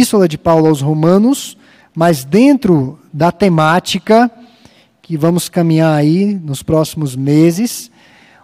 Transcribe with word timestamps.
Epístola 0.00 0.26
de 0.26 0.38
Paulo 0.38 0.66
aos 0.66 0.80
Romanos, 0.80 1.58
mas 1.94 2.24
dentro 2.24 2.98
da 3.12 3.30
temática 3.30 4.30
que 5.02 5.14
vamos 5.14 5.46
caminhar 5.46 5.94
aí 5.94 6.40
nos 6.42 6.62
próximos 6.62 7.14
meses, 7.14 7.90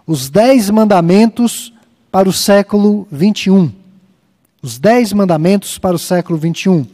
os 0.05 0.29
Dez 0.29 0.69
Mandamentos 0.69 1.73
para 2.11 2.29
o 2.29 2.31
século 2.31 3.07
21. 3.11 3.71
Os 4.61 4.77
Dez 4.77 5.11
Mandamentos 5.11 5.79
para 5.79 5.95
o 5.95 5.99
século 5.99 6.37
21. 6.37 6.81
O 6.81 6.87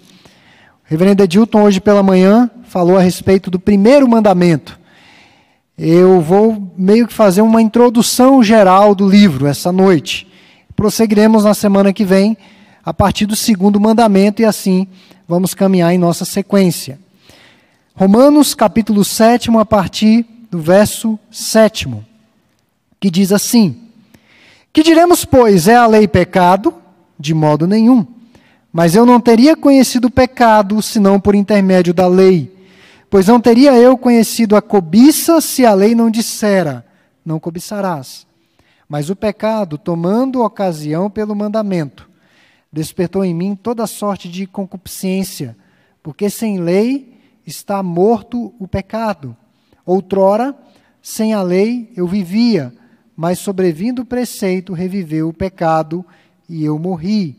reverendo 0.86 1.24
Edilton, 1.24 1.62
hoje 1.62 1.82
pela 1.82 2.02
manhã, 2.02 2.50
falou 2.64 2.98
a 2.98 3.02
respeito 3.02 3.52
do 3.52 3.60
primeiro 3.60 4.08
mandamento. 4.08 4.80
Eu 5.78 6.22
vou 6.22 6.72
meio 6.78 7.06
que 7.06 7.14
fazer 7.14 7.42
uma 7.42 7.62
introdução 7.62 8.42
geral 8.42 8.96
do 8.96 9.10
livro 9.10 9.46
essa 9.46 9.74
noite. 9.74 10.26
Prosseguiremos 10.74 11.44
na 11.44 11.54
semana 11.54 11.92
que 11.92 12.06
vem 12.06 12.38
a 12.86 12.94
partir 12.94 13.26
do 13.26 13.36
segundo 13.36 13.80
mandamento 13.80 14.42
e 14.42 14.46
assim 14.46 14.88
vamos 15.28 15.54
caminhar 15.54 15.94
em 15.94 15.98
nossa 15.98 16.26
sequência. 16.26 17.00
Romanos 17.96 18.54
capítulo 18.54 19.06
7, 19.06 19.50
a 19.56 19.66
partir 19.66 20.26
do 20.50 20.60
verso 20.60 21.18
7, 21.32 21.90
que 23.00 23.10
diz 23.10 23.32
assim: 23.32 23.78
Que 24.72 24.84
diremos, 24.84 25.24
pois, 25.24 25.68
é 25.68 25.76
a 25.76 25.88
lei 25.88 26.08
pecado? 26.08 26.74
De 27.20 27.34
modo 27.34 27.68
nenhum. 27.68 28.06
Mas 28.72 28.96
eu 28.96 29.06
não 29.06 29.20
teria 29.20 29.56
conhecido 29.56 30.08
o 30.08 30.12
pecado 30.12 30.82
senão 30.82 31.20
por 31.20 31.36
intermédio 31.36 31.94
da 31.94 32.08
lei. 32.08 32.52
Pois 33.10 33.28
não 33.28 33.40
teria 33.40 33.76
eu 33.76 33.96
conhecido 33.96 34.56
a 34.56 34.62
cobiça 34.62 35.40
se 35.40 35.64
a 35.64 35.74
lei 35.74 35.94
não 35.94 36.10
dissera: 36.10 36.84
Não 37.24 37.40
cobiçarás. 37.40 38.26
Mas 38.90 39.10
o 39.10 39.16
pecado, 39.16 39.78
tomando 39.78 40.44
ocasião 40.44 41.10
pelo 41.10 41.36
mandamento, 41.36 42.10
despertou 42.74 43.24
em 43.24 43.36
mim 43.36 43.56
toda 43.56 43.86
sorte 43.86 44.28
de 44.28 44.48
concupiscência, 44.48 45.56
porque 46.02 46.28
sem 46.28 46.60
lei 46.60 47.14
está 47.46 47.84
morto 47.84 48.52
o 48.60 48.68
pecado. 48.68 49.38
Outrora, 49.86 50.58
sem 51.00 51.34
a 51.34 51.44
lei 51.44 51.94
eu 51.96 52.08
vivia, 52.08 52.74
mas 53.16 53.38
sobrevindo 53.38 54.02
o 54.02 54.06
preceito, 54.06 54.74
reviveu 54.74 55.30
o 55.30 55.34
pecado 55.34 56.04
e 56.50 56.66
eu 56.66 56.80
morri. 56.80 57.38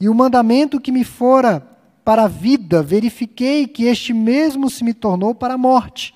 E 0.00 0.08
o 0.08 0.14
mandamento 0.14 0.80
que 0.80 0.90
me 0.90 1.04
fora 1.04 1.60
para 2.02 2.24
a 2.24 2.28
vida, 2.28 2.82
verifiquei 2.82 3.66
que 3.66 3.84
este 3.84 4.14
mesmo 4.14 4.70
se 4.70 4.82
me 4.82 4.94
tornou 4.94 5.34
para 5.34 5.54
a 5.54 5.58
morte. 5.58 6.14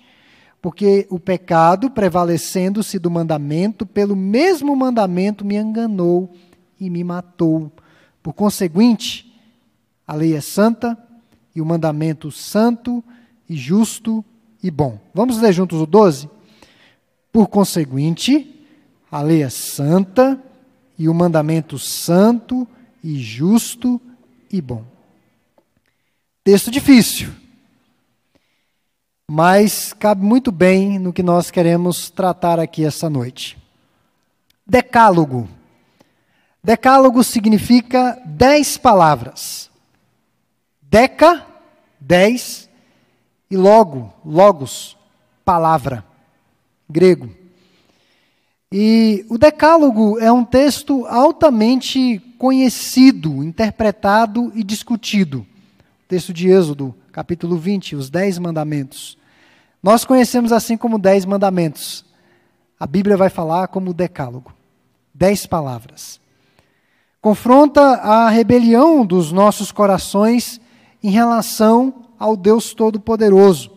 Porque 0.61 1.07
o 1.11 1.21
pecado, 1.21 1.91
prevalecendo-se 1.91 2.99
do 2.99 3.11
mandamento, 3.11 3.85
pelo 3.85 4.17
mesmo 4.17 4.75
mandamento 4.75 5.45
me 5.45 5.57
enganou 5.57 6.33
e 6.81 6.91
me 6.91 7.05
matou. 7.05 7.71
Por 8.27 8.33
conseguinte, 8.33 9.33
a 10.05 10.13
lei 10.13 10.35
é 10.35 10.41
santa 10.41 10.99
e 11.55 11.61
o 11.61 11.65
mandamento 11.65 12.33
santo 12.33 13.05
e 13.49 13.57
justo 13.57 14.25
e 14.61 14.69
bom. 14.69 14.99
Vamos 15.15 15.39
ler 15.39 15.53
juntos 15.53 15.81
o 15.81 15.87
12? 15.87 16.29
Por 17.33 17.47
conseguinte, 17.47 18.67
a 19.13 19.23
lei 19.23 19.45
é 19.45 19.49
santa 19.49 20.43
e 20.99 21.09
o 21.09 21.15
mandamento 21.15 21.79
santo 21.79 22.67
e 23.01 23.17
justo 23.17 24.01
e 24.53 24.61
bom. 24.61 24.85
Texto 26.43 26.69
difícil, 26.69 27.33
mas 29.31 29.93
cabe 29.93 30.25
muito 30.25 30.51
bem 30.51 30.99
no 30.99 31.13
que 31.13 31.23
nós 31.23 31.49
queremos 31.49 32.11
tratar 32.11 32.59
aqui 32.59 32.85
essa 32.85 33.09
noite. 33.09 33.57
Decálogo. 34.67 35.49
Decálogo 36.67 37.23
significa 37.23 38.21
dez 38.27 38.77
palavras. 38.77 39.71
Deca, 40.83 41.47
dez, 42.01 42.69
e 43.49 43.57
logo, 43.57 44.13
logos, 44.25 44.97
palavra, 45.45 46.05
grego. 46.91 47.31
E 48.73 49.25
o 49.31 49.39
Decálogo 49.39 50.19
é 50.19 50.33
um 50.33 50.45
texto 50.45 51.07
altamente 51.07 52.19
conhecido, 52.37 53.45
interpretado 53.45 54.51
e 54.53 54.65
discutido 54.65 55.47
texto 56.09 56.33
de 56.33 56.49
Êxodo, 56.49 56.93
capítulo 57.13 57.57
20, 57.57 57.95
os 57.95 58.11
Dez 58.11 58.39
Mandamentos. 58.41 59.17
Nós 59.81 60.05
conhecemos 60.05 60.51
assim 60.53 60.77
como 60.77 60.99
Dez 60.99 61.25
Mandamentos. 61.25 62.05
A 62.79 62.89
Bíblia 62.89 63.17
vai 63.17 63.31
falar 63.31 63.69
como 63.69 63.95
Decálogo. 63.95 64.53
Dez 65.15 65.47
palavras. 65.47 66.21
Confronta 67.27 67.81
a 67.81 68.29
rebelião 68.31 69.05
dos 69.05 69.33
nossos 69.33 69.73
corações 69.73 70.61
em 71.03 71.11
relação 71.11 72.05
ao 72.17 72.37
Deus 72.37 72.73
Todo-Poderoso. 72.73 73.73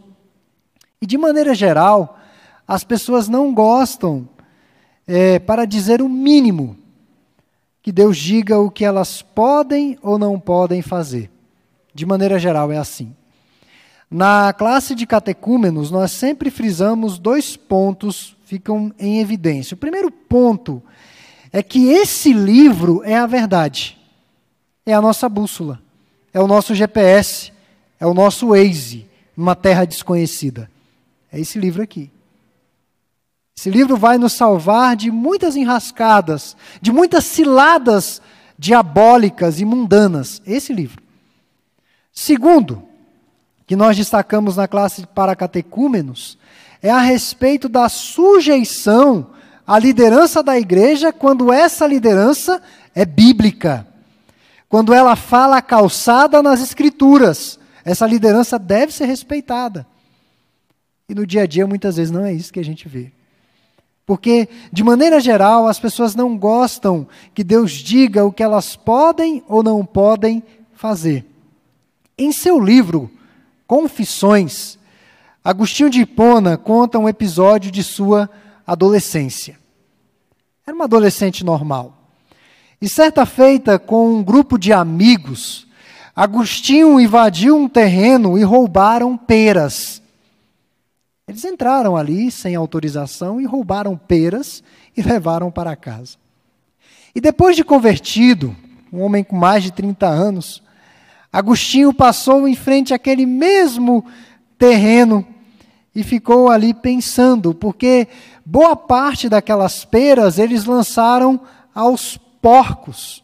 E 1.01 1.07
de 1.07 1.17
maneira 1.17 1.55
geral, 1.55 2.19
as 2.67 2.83
pessoas 2.83 3.27
não 3.27 3.51
gostam, 3.51 4.29
é, 5.07 5.39
para 5.39 5.65
dizer 5.65 5.99
o 5.99 6.07
mínimo, 6.07 6.77
que 7.81 7.91
Deus 7.91 8.19
diga 8.19 8.59
o 8.59 8.69
que 8.69 8.85
elas 8.85 9.23
podem 9.23 9.97
ou 10.03 10.19
não 10.19 10.39
podem 10.39 10.83
fazer. 10.83 11.31
De 11.91 12.05
maneira 12.05 12.37
geral, 12.37 12.71
é 12.71 12.77
assim. 12.77 13.15
Na 14.11 14.53
classe 14.53 14.93
de 14.93 15.07
catecúmenos, 15.07 15.89
nós 15.89 16.11
sempre 16.11 16.51
frisamos 16.51 17.17
dois 17.17 17.57
pontos 17.57 18.37
ficam 18.45 18.93
em 18.99 19.19
evidência. 19.19 19.73
O 19.73 19.79
primeiro 19.79 20.11
ponto 20.11 20.83
é 21.51 21.63
que 21.63 21.89
esse 21.89 22.31
livro 22.33 23.01
é 23.03 23.17
a 23.17 23.25
verdade. 23.25 23.97
É 24.85 24.93
a 24.93 25.01
nossa 25.01 25.29
bússola, 25.29 25.79
é 26.33 26.39
o 26.39 26.47
nosso 26.47 26.73
GPS, 26.73 27.51
é 27.99 28.05
o 28.05 28.13
nosso 28.13 28.49
Waze 28.49 29.05
numa 29.35 29.55
terra 29.55 29.85
desconhecida. 29.85 30.69
É 31.31 31.39
esse 31.39 31.59
livro 31.59 31.81
aqui. 31.81 32.09
Esse 33.57 33.69
livro 33.69 33.97
vai 33.97 34.17
nos 34.17 34.33
salvar 34.33 34.95
de 34.95 35.11
muitas 35.11 35.55
enrascadas, 35.55 36.55
de 36.81 36.91
muitas 36.91 37.25
ciladas 37.25 38.21
diabólicas 38.57 39.59
e 39.59 39.65
mundanas. 39.65 40.41
Esse 40.45 40.73
livro. 40.73 41.03
Segundo, 42.11 42.83
que 43.67 43.75
nós 43.75 43.95
destacamos 43.95 44.55
na 44.55 44.67
classe 44.67 45.05
para 45.07 45.35
catecúmenos, 45.35 46.37
é 46.81 46.89
a 46.89 46.99
respeito 46.99 47.69
da 47.69 47.87
sujeição 47.87 49.27
à 49.69 49.77
liderança 49.77 50.41
da 50.41 50.57
igreja 50.57 51.13
quando 51.13 51.53
essa 51.53 51.85
liderança 51.85 52.59
é 52.95 53.05
bíblica. 53.05 53.85
Quando 54.67 54.95
ela 54.95 55.15
fala 55.15 55.61
calçada 55.61 56.41
nas 56.41 56.59
escrituras, 56.59 57.59
essa 57.85 58.07
liderança 58.07 58.57
deve 58.57 58.91
ser 58.91 59.05
respeitada. 59.05 59.85
E 61.07 61.13
no 61.13 61.23
dia 61.23 61.43
a 61.43 61.45
dia, 61.45 61.67
muitas 61.67 61.97
vezes, 61.97 62.09
não 62.09 62.25
é 62.25 62.33
isso 62.33 62.51
que 62.51 62.59
a 62.59 62.65
gente 62.65 62.89
vê. 62.89 63.11
Porque, 64.07 64.49
de 64.73 64.83
maneira 64.83 65.19
geral, 65.19 65.67
as 65.67 65.79
pessoas 65.79 66.15
não 66.15 66.35
gostam 66.35 67.07
que 67.35 67.43
Deus 67.43 67.73
diga 67.73 68.25
o 68.25 68.31
que 68.31 68.41
elas 68.41 68.75
podem 68.75 69.43
ou 69.47 69.61
não 69.61 69.85
podem 69.85 70.41
fazer. 70.73 71.27
Em 72.17 72.31
seu 72.31 72.59
livro 72.59 73.11
Confissões, 73.67 74.79
Agostinho 75.43 75.91
de 75.91 76.01
Hipona 76.01 76.57
conta 76.57 76.97
um 76.97 77.07
episódio 77.07 77.69
de 77.69 77.83
sua 77.83 78.27
adolescência. 78.65 79.58
Era 80.69 80.75
uma 80.75 80.85
adolescente 80.85 81.43
normal. 81.43 81.97
E 82.79 82.87
certa 82.87 83.25
feita, 83.25 83.79
com 83.79 84.07
um 84.07 84.23
grupo 84.23 84.55
de 84.55 84.71
amigos, 84.71 85.67
Agostinho 86.15 86.99
invadiu 86.99 87.57
um 87.57 87.67
terreno 87.67 88.37
e 88.37 88.43
roubaram 88.43 89.17
peras. 89.17 89.99
Eles 91.27 91.43
entraram 91.43 91.97
ali 91.97 92.29
sem 92.29 92.53
autorização 92.53 93.41
e 93.41 93.45
roubaram 93.45 93.97
peras 93.97 94.63
e 94.95 95.01
levaram 95.01 95.49
para 95.49 95.75
casa. 95.75 96.17
E 97.15 97.19
depois 97.19 97.55
de 97.55 97.63
convertido, 97.63 98.55
um 98.93 99.01
homem 99.01 99.23
com 99.23 99.35
mais 99.35 99.63
de 99.63 99.71
30 99.71 100.05
anos, 100.05 100.61
Agostinho 101.33 101.91
passou 101.91 102.47
em 102.47 102.55
frente 102.55 102.93
àquele 102.93 103.25
mesmo 103.25 104.05
terreno 104.55 105.25
e 105.95 106.03
ficou 106.03 106.51
ali 106.51 106.75
pensando, 106.75 107.55
porque 107.55 108.07
boa 108.49 108.75
parte 108.75 109.29
daquelas 109.29 109.85
peras 109.85 110.39
eles 110.39 110.65
lançaram 110.65 111.39
aos 111.73 112.17
porcos. 112.41 113.23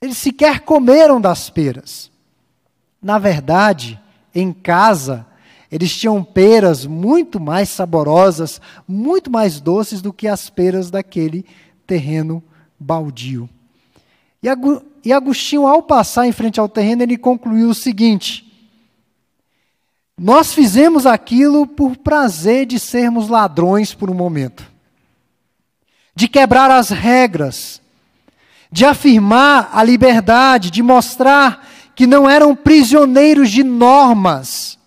Eles 0.00 0.16
sequer 0.16 0.60
comeram 0.60 1.20
das 1.20 1.50
peras. 1.50 2.10
Na 3.02 3.18
verdade, 3.18 4.00
em 4.34 4.54
casa, 4.54 5.26
eles 5.70 5.94
tinham 5.94 6.24
peras 6.24 6.86
muito 6.86 7.38
mais 7.38 7.68
saborosas, 7.68 8.58
muito 8.88 9.30
mais 9.30 9.60
doces 9.60 10.00
do 10.00 10.14
que 10.14 10.26
as 10.26 10.48
peras 10.48 10.90
daquele 10.90 11.44
terreno 11.86 12.42
baldio. 12.80 13.46
E 15.04 15.12
Agostinho, 15.12 15.66
ao 15.66 15.82
passar 15.82 16.26
em 16.26 16.32
frente 16.32 16.58
ao 16.58 16.70
terreno, 16.70 17.02
ele 17.02 17.18
concluiu 17.18 17.68
o 17.68 17.74
seguinte: 17.74 18.50
Nós 20.16 20.54
fizemos 20.54 21.06
aquilo 21.06 21.66
por 21.66 21.96
prazer 21.96 22.66
de 22.66 22.78
sermos 22.78 23.28
ladrões 23.28 23.92
por 23.94 24.08
um 24.08 24.14
momento, 24.14 24.64
de 26.14 26.28
quebrar 26.28 26.70
as 26.70 26.90
regras, 26.90 27.82
de 28.70 28.84
afirmar 28.84 29.70
a 29.72 29.82
liberdade, 29.82 30.70
de 30.70 30.82
mostrar 30.82 31.68
que 31.96 32.06
não 32.06 32.28
eram 32.28 32.54
prisioneiros 32.54 33.50
de 33.50 33.64
normas, 33.64 34.78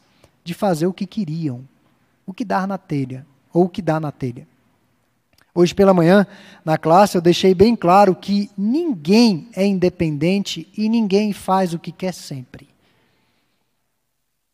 de 0.44 0.54
fazer 0.54 0.88
o 0.88 0.94
que 0.94 1.06
queriam, 1.06 1.68
o 2.26 2.34
que 2.34 2.46
dar 2.46 2.68
na 2.68 2.78
telha, 2.78 3.26
ou 3.54 3.66
o 3.66 3.70
que 3.70 3.82
dá 3.82 4.00
na 4.00 4.12
telha. 4.12 4.48
Hoje 5.54 5.74
pela 5.74 5.94
manhã, 5.94 6.26
na 6.64 6.78
classe, 6.78 7.18
eu 7.18 7.22
deixei 7.22 7.54
bem 7.54 7.76
claro 7.76 8.16
que 8.16 8.50
ninguém 8.58 9.50
é 9.56 9.66
independente 9.66 10.68
e 10.78 10.88
ninguém 10.88 11.34
faz 11.34 11.74
o 11.74 11.80
que 11.80 11.92
quer 11.92 12.14
sempre. 12.14 12.67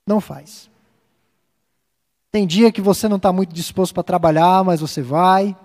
Não 0.05 0.19
faz. 0.19 0.69
Tem 2.31 2.47
dia 2.47 2.71
que 2.71 2.81
você 2.81 3.07
não 3.07 3.17
está 3.17 3.31
muito 3.31 3.53
disposto 3.53 3.93
para 3.93 4.03
trabalhar, 4.03 4.63
mas 4.63 4.81
você 4.81 5.01
vai. 5.01 5.55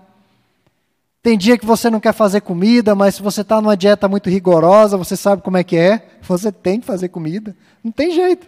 Tem 1.21 1.37
dia 1.37 1.57
que 1.57 1.65
você 1.65 1.89
não 1.89 1.99
quer 1.99 2.13
fazer 2.13 2.41
comida, 2.41 2.95
mas 2.95 3.15
se 3.15 3.21
você 3.21 3.41
está 3.41 3.59
numa 3.59 3.75
dieta 3.75 4.07
muito 4.07 4.29
rigorosa, 4.29 4.95
você 4.95 5.17
sabe 5.17 5.41
como 5.41 5.57
é 5.57 5.63
que 5.63 5.75
é. 5.75 6.07
Você 6.21 6.51
tem 6.51 6.79
que 6.79 6.85
fazer 6.85 7.09
comida. 7.09 7.55
Não 7.83 7.91
tem 7.91 8.11
jeito. 8.11 8.47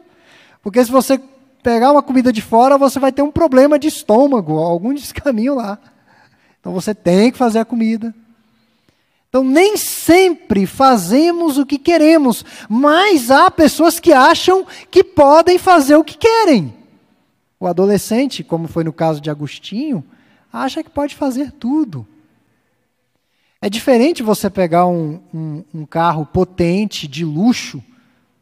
Porque 0.61 0.83
se 0.85 0.91
você 0.91 1.19
pegar 1.63 1.91
uma 1.91 2.03
comida 2.03 2.31
de 2.31 2.41
fora, 2.41 2.77
você 2.77 2.99
vai 2.99 3.11
ter 3.11 3.23
um 3.23 3.31
problema 3.31 3.79
de 3.79 3.87
estômago, 3.87 4.57
algum 4.59 4.93
descaminho 4.93 5.55
lá. 5.55 5.79
Então 6.59 6.71
você 6.71 6.93
tem 6.93 7.31
que 7.31 7.37
fazer 7.37 7.59
a 7.59 7.65
comida. 7.65 8.13
Então 9.31 9.45
nem 9.45 9.77
sempre 9.77 10.65
fazemos 10.65 11.57
o 11.57 11.65
que 11.65 11.79
queremos, 11.79 12.43
mas 12.67 13.31
há 13.31 13.49
pessoas 13.49 13.97
que 13.97 14.11
acham 14.11 14.67
que 14.91 15.05
podem 15.05 15.57
fazer 15.57 15.95
o 15.95 16.03
que 16.03 16.17
querem. 16.17 16.73
O 17.57 17.65
adolescente, 17.65 18.43
como 18.43 18.67
foi 18.67 18.83
no 18.83 18.91
caso 18.91 19.21
de 19.21 19.29
Agostinho, 19.29 20.03
acha 20.51 20.83
que 20.83 20.89
pode 20.89 21.15
fazer 21.15 21.49
tudo. 21.53 22.05
É 23.61 23.69
diferente 23.69 24.21
você 24.21 24.49
pegar 24.49 24.85
um, 24.85 25.21
um, 25.33 25.63
um 25.73 25.85
carro 25.85 26.25
potente, 26.25 27.07
de 27.07 27.23
luxo, 27.23 27.81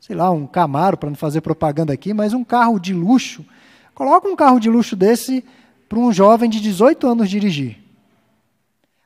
sei 0.02 0.16
lá, 0.16 0.32
um 0.32 0.48
Camaro, 0.48 0.98
para 0.98 1.10
não 1.10 1.16
fazer 1.16 1.42
propaganda 1.42 1.94
aqui, 1.94 2.16
mas 2.16 2.34
um 2.34 2.44
carro 2.44 2.80
de 2.80 2.96
luxo. 2.96 3.46
Coloca 3.94 4.28
um 4.28 4.36
carro 4.36 4.60
de 4.60 4.72
luxo 4.72 4.96
desse 4.96 5.46
para 5.88 6.00
um 6.00 6.12
jovem 6.12 6.50
de 6.50 6.60
18 6.60 7.06
anos 7.06 7.30
dirigir. 7.30 7.78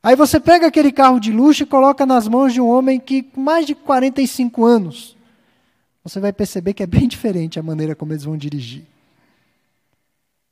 Aí 0.03 0.17
você 0.17 0.37
pega 0.37 0.67
aquele 0.67 0.91
carro 0.91 1.17
de 1.17 1.31
luxo 1.31 1.63
e 1.63 1.65
coloca 1.65 2.05
nas 2.05 2.27
mãos 2.27 2.51
de 2.51 2.59
um 2.59 2.67
homem 2.67 2.99
que 2.99 3.25
mais 3.37 3.65
de 3.65 3.73
45 3.73 4.65
anos. 4.65 5.15
Você 6.03 6.19
vai 6.19 6.33
perceber 6.33 6.73
que 6.73 6.83
é 6.83 6.87
bem 6.87 7.07
diferente 7.07 7.57
a 7.57 7.63
maneira 7.63 7.95
como 7.95 8.11
eles 8.11 8.25
vão 8.25 8.35
dirigir. 8.35 8.83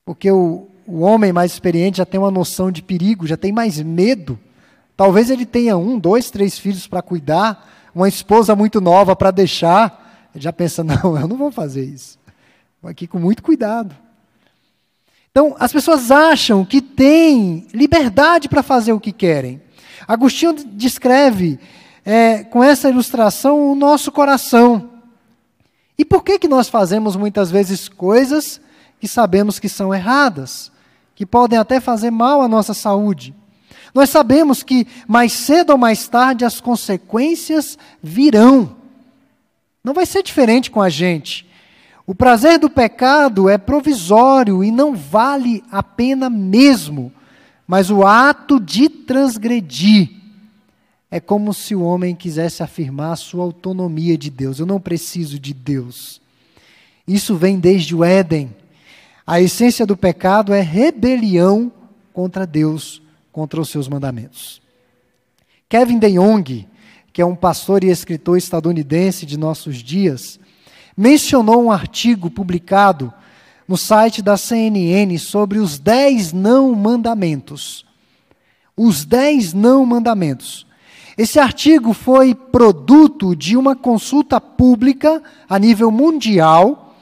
Porque 0.06 0.32
o, 0.32 0.70
o 0.88 1.02
homem 1.02 1.34
mais 1.34 1.52
experiente 1.52 1.98
já 1.98 2.06
tem 2.06 2.18
uma 2.18 2.32
noção 2.32 2.72
de 2.72 2.82
perigo, 2.82 3.28
já 3.28 3.36
tem 3.36 3.52
mais 3.52 3.80
medo. 3.82 4.40
Talvez 4.96 5.30
ele 5.30 5.46
tenha 5.46 5.76
um, 5.78 6.00
dois, 6.00 6.32
três 6.32 6.58
filhos 6.58 6.88
para 6.88 7.02
cuidar, 7.02 7.92
uma 7.94 8.08
esposa 8.08 8.56
muito 8.56 8.80
nova 8.80 9.18
para 9.18 9.32
deixar. 9.32 10.30
Ele 10.34 10.42
já 10.42 10.54
pensa: 10.54 10.82
não, 10.84 11.20
eu 11.20 11.28
não 11.28 11.36
vou 11.36 11.52
fazer 11.52 11.84
isso. 11.84 12.18
Vou 12.82 12.90
aqui 12.90 13.06
com 13.06 13.20
muito 13.20 13.44
cuidado. 13.44 13.94
Então, 15.32 15.56
as 15.60 15.72
pessoas 15.72 16.12
acham 16.12 16.66
que 16.66 16.82
têm 16.82 17.66
liberdade 17.74 18.50
para 18.50 18.62
fazer 18.62 18.92
o 18.92 19.00
que 19.00 19.12
querem. 19.14 19.62
Agostinho 20.08 20.54
descreve 20.54 21.58
é, 22.06 22.44
com 22.44 22.64
essa 22.64 22.90
ilustração 22.90 23.72
o 23.72 23.76
nosso 23.76 24.12
coração. 24.12 24.90
E 25.98 26.04
por 26.04 26.24
que, 26.24 26.38
que 26.38 26.48
nós 26.48 26.68
fazemos 26.68 27.16
muitas 27.16 27.50
vezes 27.50 27.88
coisas 27.88 28.60
que 29.00 29.08
sabemos 29.08 29.58
que 29.58 29.68
são 29.68 29.94
erradas, 29.94 30.72
que 31.16 31.26
podem 31.26 31.58
até 31.58 31.80
fazer 31.80 32.12
mal 32.12 32.42
à 32.42 32.48
nossa 32.48 32.74
saúde. 32.74 33.34
Nós 33.96 34.12
sabemos 34.12 34.62
que 34.62 34.86
mais 35.08 35.34
cedo 35.34 35.72
ou 35.72 35.78
mais 35.78 36.08
tarde 36.08 36.46
as 36.46 36.62
consequências 36.62 37.78
virão. 38.02 38.76
Não 39.84 39.94
vai 39.94 40.06
ser 40.06 40.22
diferente 40.22 40.70
com 40.70 40.82
a 40.82 40.90
gente. 40.90 41.50
O 42.12 42.14
prazer 42.14 42.60
do 42.60 42.70
pecado 42.70 43.48
é 43.48 43.58
provisório 43.58 44.66
e 44.66 44.70
não 44.70 44.94
vale 44.94 45.64
a 45.72 45.82
pena 45.82 46.30
mesmo, 46.30 47.10
mas 47.66 47.90
o 47.90 48.06
ato 48.06 48.60
de 48.60 48.90
transgredir 48.90 50.10
é 51.10 51.22
como 51.22 51.54
se 51.54 51.74
o 51.74 51.82
homem 51.82 52.14
quisesse 52.14 52.62
afirmar 52.62 53.14
a 53.14 53.16
sua 53.16 53.46
autonomia 53.46 54.18
de 54.18 54.30
Deus. 54.30 54.60
Eu 54.60 54.66
não 54.66 54.78
preciso 54.78 55.40
de 55.40 55.54
Deus. 55.54 56.20
Isso 57.08 57.38
vem 57.38 57.58
desde 57.58 57.96
o 57.96 58.04
Éden. 58.04 58.54
A 59.26 59.40
essência 59.40 59.86
do 59.86 59.96
pecado 59.96 60.52
é 60.52 60.60
rebelião 60.60 61.72
contra 62.12 62.46
Deus, 62.46 63.02
contra 63.32 63.62
os 63.62 63.70
seus 63.70 63.88
mandamentos. 63.88 64.62
Kevin 65.70 65.98
DeYoung, 65.98 66.68
que 67.14 67.22
é 67.22 67.26
um 67.26 67.38
pastor 67.38 67.86
e 67.86 67.90
escritor 67.90 68.38
estadunidense 68.38 69.26
de 69.26 69.38
nossos 69.38 69.78
dias, 69.78 70.41
mencionou 71.02 71.64
um 71.64 71.72
artigo 71.72 72.30
publicado 72.30 73.12
no 73.68 73.76
site 73.76 74.22
da 74.22 74.38
CNN 74.38 75.18
sobre 75.18 75.58
os 75.58 75.80
dez 75.80 76.32
não 76.32 76.76
mandamentos. 76.76 77.84
Os 78.78 79.04
dez 79.04 79.52
não 79.52 79.84
mandamentos. 79.84 80.68
Esse 81.18 81.40
artigo 81.40 81.92
foi 81.94 82.36
produto 82.36 83.36
de 83.36 83.58
uma 83.58 83.76
consulta 83.76 84.40
pública 84.40 85.24
a 85.50 85.58
nível 85.58 85.90
mundial 85.90 86.96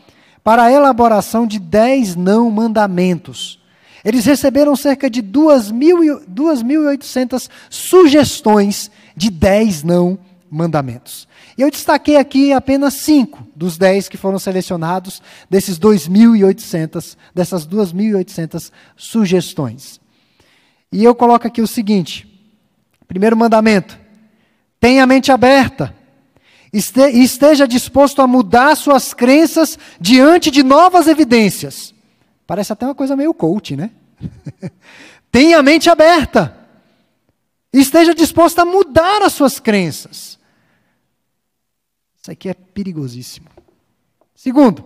para 0.45 0.63
a 0.63 0.72
elaboração 0.72 1.45
de 1.45 1.60
dez 1.60 2.16
não 2.16 2.50
mandamentos. 2.50 3.60
Eles 4.06 4.25
receberam 4.25 4.78
cerca 4.78 5.10
de 5.10 5.22
2.800 5.22 7.50
sugestões 7.69 8.90
de 9.13 9.30
dez 9.30 9.84
não 9.84 10.18
mandamentos. 10.50 11.28
E 11.59 11.61
eu 11.61 11.69
destaquei 11.69 12.15
aqui 12.15 12.53
apenas 12.53 12.94
cinco 12.94 13.45
dos 13.53 13.77
dez 13.77 14.07
que 14.07 14.15
foram 14.15 14.39
selecionados 14.39 15.21
desses 15.50 15.77
2.800, 15.77 17.17
dessas 17.35 17.67
2.800 17.67 18.71
sugestões. 18.95 20.00
E 20.89 21.03
eu 21.03 21.13
coloco 21.13 21.45
aqui 21.45 21.61
o 21.61 21.67
seguinte: 21.67 22.25
primeiro 23.09 23.35
mandamento, 23.35 24.00
tenha 24.79 25.03
a 25.03 25.06
mente 25.06 25.33
aberta 25.33 25.94
esteja 26.71 27.67
disposto 27.67 28.21
a 28.21 28.27
mudar 28.27 28.73
suas 28.77 29.13
crenças 29.13 29.78
diante 29.99 30.49
de 30.49 30.63
novas 30.63 31.07
evidências. 31.07 31.94
Parece 32.47 32.71
até 32.71 32.85
uma 32.85 32.95
coisa 32.95 33.18
meio 33.18 33.33
coach, 33.33 33.75
né? 33.75 33.89
Tenha 35.30 35.59
a 35.59 35.63
mente 35.63 35.89
aberta. 35.89 36.56
Esteja 37.73 38.16
disposto 38.16 38.59
a 38.59 38.66
mudar 38.66 39.23
as 39.23 39.33
suas 39.33 39.59
crenças. 39.59 40.39
Isso 42.30 42.33
aqui 42.33 42.50
é 42.50 42.54
perigosíssimo. 42.54 43.50
Segundo, 44.36 44.86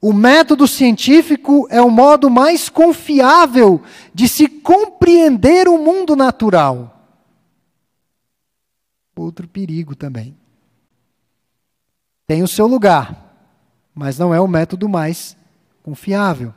o 0.00 0.12
método 0.12 0.68
científico 0.68 1.66
é 1.68 1.82
o 1.82 1.90
modo 1.90 2.30
mais 2.30 2.68
confiável 2.68 3.82
de 4.14 4.28
se 4.28 4.46
compreender 4.46 5.66
o 5.66 5.78
mundo 5.78 6.14
natural. 6.14 6.96
Outro 9.16 9.48
perigo 9.48 9.96
também 9.96 10.36
tem 12.24 12.44
o 12.44 12.48
seu 12.48 12.68
lugar, 12.68 13.34
mas 13.92 14.16
não 14.16 14.32
é 14.32 14.40
o 14.40 14.46
método 14.46 14.88
mais 14.88 15.36
confiável. 15.82 16.54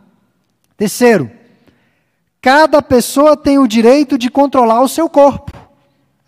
Terceiro, 0.77 1.31
cada 2.39 2.83
pessoa 2.83 3.35
tem 3.35 3.57
o 3.57 3.67
direito 3.67 4.15
de 4.15 4.29
controlar 4.29 4.81
o 4.81 4.87
seu 4.87 5.09
corpo. 5.09 5.51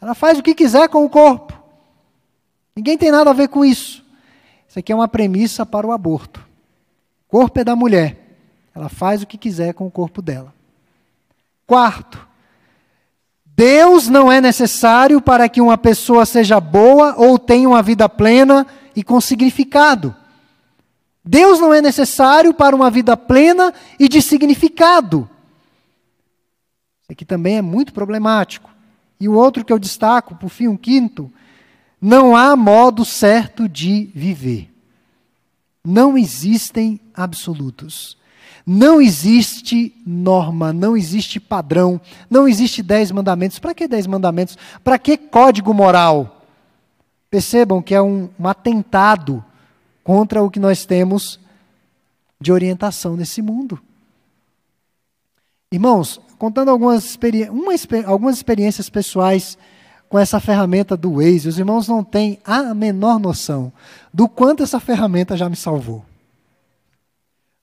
Ela 0.01 0.15
faz 0.15 0.39
o 0.39 0.43
que 0.43 0.55
quiser 0.55 0.89
com 0.89 1.05
o 1.05 1.09
corpo. 1.09 1.54
Ninguém 2.75 2.97
tem 2.97 3.11
nada 3.11 3.29
a 3.29 3.33
ver 3.33 3.47
com 3.47 3.63
isso. 3.63 4.03
Isso 4.67 4.79
aqui 4.79 4.91
é 4.91 4.95
uma 4.95 5.07
premissa 5.07 5.65
para 5.65 5.87
o 5.87 5.91
aborto. 5.91 6.45
O 7.27 7.31
corpo 7.31 7.59
é 7.59 7.63
da 7.63 7.75
mulher. 7.75 8.37
Ela 8.75 8.89
faz 8.89 9.23
o 9.23 9.27
que 9.27 9.37
quiser 9.37 9.73
com 9.73 9.87
o 9.87 9.91
corpo 9.91 10.21
dela. 10.21 10.53
Quarto, 11.65 12.27
Deus 13.45 14.09
não 14.09 14.29
é 14.29 14.41
necessário 14.41 15.21
para 15.21 15.47
que 15.47 15.61
uma 15.61 15.77
pessoa 15.77 16.25
seja 16.25 16.59
boa 16.59 17.15
ou 17.17 17.39
tenha 17.39 17.69
uma 17.69 17.81
vida 17.81 18.09
plena 18.09 18.67
e 18.93 19.01
com 19.01 19.21
significado. 19.21 20.13
Deus 21.23 21.59
não 21.59 21.73
é 21.73 21.81
necessário 21.81 22.53
para 22.53 22.75
uma 22.75 22.91
vida 22.91 23.15
plena 23.15 23.73
e 23.97 24.09
de 24.09 24.21
significado. 24.21 25.29
Isso 27.01 27.11
aqui 27.13 27.23
também 27.23 27.57
é 27.57 27.61
muito 27.61 27.93
problemático. 27.93 28.69
E 29.19 29.29
o 29.29 29.33
outro 29.33 29.63
que 29.63 29.71
eu 29.71 29.79
destaco, 29.79 30.35
por 30.35 30.49
fim, 30.49 30.67
um 30.67 30.75
quinto, 30.75 31.31
não 32.05 32.35
há 32.35 32.55
modo 32.55 33.03
certo 33.03 33.67
de 33.67 34.11
viver. 34.13 34.71
Não 35.83 36.15
existem 36.15 36.99
absolutos. 37.15 38.15
Não 38.63 39.01
existe 39.01 39.91
norma, 40.05 40.71
não 40.71 40.95
existe 40.95 41.39
padrão, 41.39 41.99
não 42.29 42.47
existe 42.47 42.83
dez 42.83 43.09
mandamentos. 43.09 43.57
Para 43.57 43.73
que 43.73 43.87
dez 43.87 44.05
mandamentos? 44.05 44.55
Para 44.83 44.99
que 44.99 45.17
código 45.17 45.73
moral? 45.73 46.45
Percebam 47.27 47.81
que 47.81 47.95
é 47.95 48.01
um, 48.03 48.29
um 48.39 48.47
atentado 48.47 49.43
contra 50.03 50.43
o 50.43 50.51
que 50.51 50.59
nós 50.59 50.85
temos 50.85 51.39
de 52.39 52.51
orientação 52.51 53.15
nesse 53.17 53.41
mundo. 53.41 53.81
Irmãos, 55.71 56.21
contando 56.37 56.69
algumas, 56.69 57.03
experi 57.03 57.49
uma, 57.49 57.73
algumas 58.05 58.35
experiências 58.35 58.91
pessoais 58.91 59.57
com 60.15 60.19
essa 60.19 60.39
ferramenta 60.39 60.95
do 60.95 61.15
Waze. 61.15 61.49
Os 61.49 61.59
irmãos 61.59 61.89
não 61.89 62.01
têm 62.01 62.39
a 62.45 62.73
menor 62.73 63.19
noção 63.19 63.69
do 64.13 64.29
quanto 64.29 64.63
essa 64.63 64.79
ferramenta 64.79 65.35
já 65.35 65.49
me 65.49 65.57
salvou. 65.57 66.05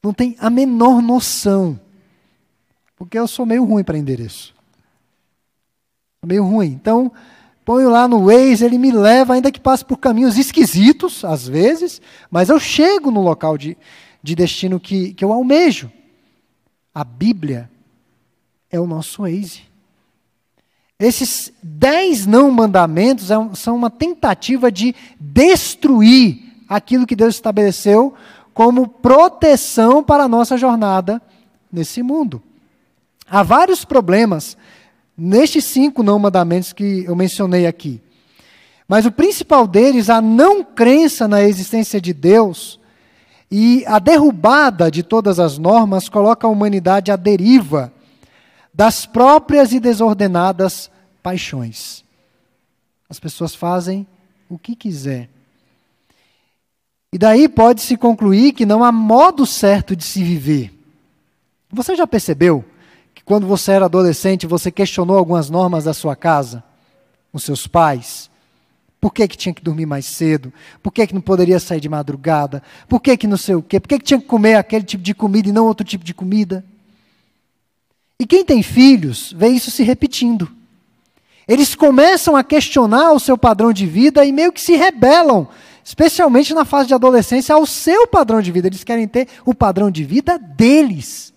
Não 0.02 0.12
tem 0.12 0.36
a 0.38 0.50
menor 0.50 1.00
noção. 1.00 1.80
Porque 2.94 3.18
eu 3.18 3.26
sou 3.26 3.46
meio 3.46 3.64
ruim 3.64 3.82
para 3.82 3.96
endereço. 3.96 4.54
Meio 6.26 6.44
ruim. 6.44 6.66
Então, 6.66 7.10
ponho 7.64 7.88
lá 7.88 8.06
no 8.06 8.26
Waze, 8.26 8.66
ele 8.66 8.76
me 8.76 8.92
leva, 8.92 9.32
ainda 9.32 9.50
que 9.50 9.58
passe 9.58 9.82
por 9.82 9.96
caminhos 9.96 10.36
esquisitos, 10.36 11.24
às 11.24 11.48
vezes, 11.48 12.02
mas 12.30 12.50
eu 12.50 12.60
chego 12.60 13.10
no 13.10 13.22
local 13.22 13.56
de, 13.56 13.78
de 14.22 14.34
destino 14.34 14.78
que, 14.78 15.14
que 15.14 15.24
eu 15.24 15.32
almejo. 15.32 15.90
A 16.94 17.02
Bíblia 17.02 17.70
é 18.70 18.78
o 18.78 18.86
nosso 18.86 19.22
Waze. 19.22 19.71
Esses 21.02 21.52
dez 21.60 22.26
não 22.26 22.48
mandamentos 22.52 23.28
é 23.32 23.34
são 23.54 23.74
uma 23.74 23.90
tentativa 23.90 24.70
de 24.70 24.94
destruir 25.18 26.38
aquilo 26.68 27.08
que 27.08 27.16
Deus 27.16 27.34
estabeleceu 27.34 28.14
como 28.54 28.86
proteção 28.86 30.04
para 30.04 30.22
a 30.22 30.28
nossa 30.28 30.56
jornada 30.56 31.20
nesse 31.72 32.04
mundo. 32.04 32.40
Há 33.28 33.42
vários 33.42 33.84
problemas 33.84 34.56
nestes 35.18 35.64
cinco 35.64 36.04
não 36.04 36.20
mandamentos 36.20 36.72
que 36.72 37.02
eu 37.04 37.16
mencionei 37.16 37.66
aqui. 37.66 38.00
Mas 38.86 39.04
o 39.04 39.10
principal 39.10 39.66
deles, 39.66 40.08
a 40.08 40.20
não 40.20 40.62
crença 40.62 41.26
na 41.26 41.42
existência 41.42 42.00
de 42.00 42.12
Deus 42.12 42.78
e 43.50 43.82
a 43.88 43.98
derrubada 43.98 44.88
de 44.88 45.02
todas 45.02 45.40
as 45.40 45.58
normas, 45.58 46.08
coloca 46.08 46.46
a 46.46 46.50
humanidade 46.50 47.10
à 47.10 47.16
deriva 47.16 47.92
das 48.72 49.04
próprias 49.04 49.72
e 49.72 49.80
desordenadas 49.80 50.90
paixões. 51.22 52.04
As 53.08 53.20
pessoas 53.20 53.54
fazem 53.54 54.06
o 54.48 54.58
que 54.58 54.74
quiser. 54.74 55.28
E 57.12 57.18
daí 57.18 57.48
pode-se 57.48 57.96
concluir 57.96 58.52
que 58.52 58.64
não 58.64 58.82
há 58.82 58.90
modo 58.90 59.44
certo 59.44 59.94
de 59.94 60.02
se 60.02 60.24
viver. 60.24 60.72
Você 61.70 61.94
já 61.94 62.06
percebeu 62.06 62.64
que 63.14 63.22
quando 63.22 63.46
você 63.46 63.72
era 63.72 63.84
adolescente 63.84 64.46
você 64.46 64.70
questionou 64.70 65.18
algumas 65.18 65.50
normas 65.50 65.84
da 65.84 65.92
sua 65.92 66.16
casa, 66.16 66.64
os 67.32 67.42
seus 67.42 67.66
pais? 67.66 68.30
Por 68.98 69.12
que, 69.12 69.26
que 69.26 69.36
tinha 69.36 69.52
que 69.52 69.62
dormir 69.62 69.84
mais 69.84 70.06
cedo? 70.06 70.52
Por 70.82 70.92
que, 70.92 71.06
que 71.06 71.14
não 71.14 71.20
poderia 71.20 71.58
sair 71.58 71.80
de 71.80 71.88
madrugada? 71.88 72.62
Por 72.88 73.00
que, 73.00 73.16
que 73.16 73.26
não 73.26 73.36
sei 73.36 73.56
o 73.56 73.62
quê? 73.62 73.80
Por 73.80 73.88
que, 73.88 73.98
que 73.98 74.04
tinha 74.04 74.20
que 74.20 74.26
comer 74.26 74.54
aquele 74.54 74.84
tipo 74.84 75.02
de 75.02 75.12
comida 75.12 75.48
e 75.48 75.52
não 75.52 75.66
outro 75.66 75.84
tipo 75.84 76.04
de 76.04 76.14
comida? 76.14 76.64
E 78.22 78.24
quem 78.24 78.44
tem 78.44 78.62
filhos 78.62 79.34
vê 79.36 79.48
isso 79.48 79.68
se 79.68 79.82
repetindo. 79.82 80.48
Eles 81.48 81.74
começam 81.74 82.36
a 82.36 82.44
questionar 82.44 83.10
o 83.10 83.18
seu 83.18 83.36
padrão 83.36 83.72
de 83.72 83.84
vida 83.84 84.24
e 84.24 84.30
meio 84.30 84.52
que 84.52 84.60
se 84.60 84.76
rebelam, 84.76 85.48
especialmente 85.84 86.54
na 86.54 86.64
fase 86.64 86.86
de 86.86 86.94
adolescência, 86.94 87.52
ao 87.52 87.66
seu 87.66 88.06
padrão 88.06 88.40
de 88.40 88.52
vida. 88.52 88.68
Eles 88.68 88.84
querem 88.84 89.08
ter 89.08 89.26
o 89.44 89.52
padrão 89.52 89.90
de 89.90 90.04
vida 90.04 90.38
deles. 90.38 91.34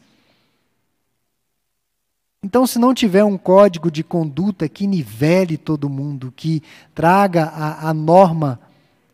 Então, 2.43 2.67
se 2.67 2.77
não 2.77 2.93
tiver 2.93 3.23
um 3.23 3.35
código 3.35 3.89
de 3.89 4.03
conduta 4.03 4.69
que 4.69 4.85
nivele 4.85 5.57
todo 5.57 5.89
mundo, 5.89 6.31
que 6.35 6.61
traga 6.93 7.45
a, 7.45 7.89
a 7.89 7.93
norma, 7.95 8.59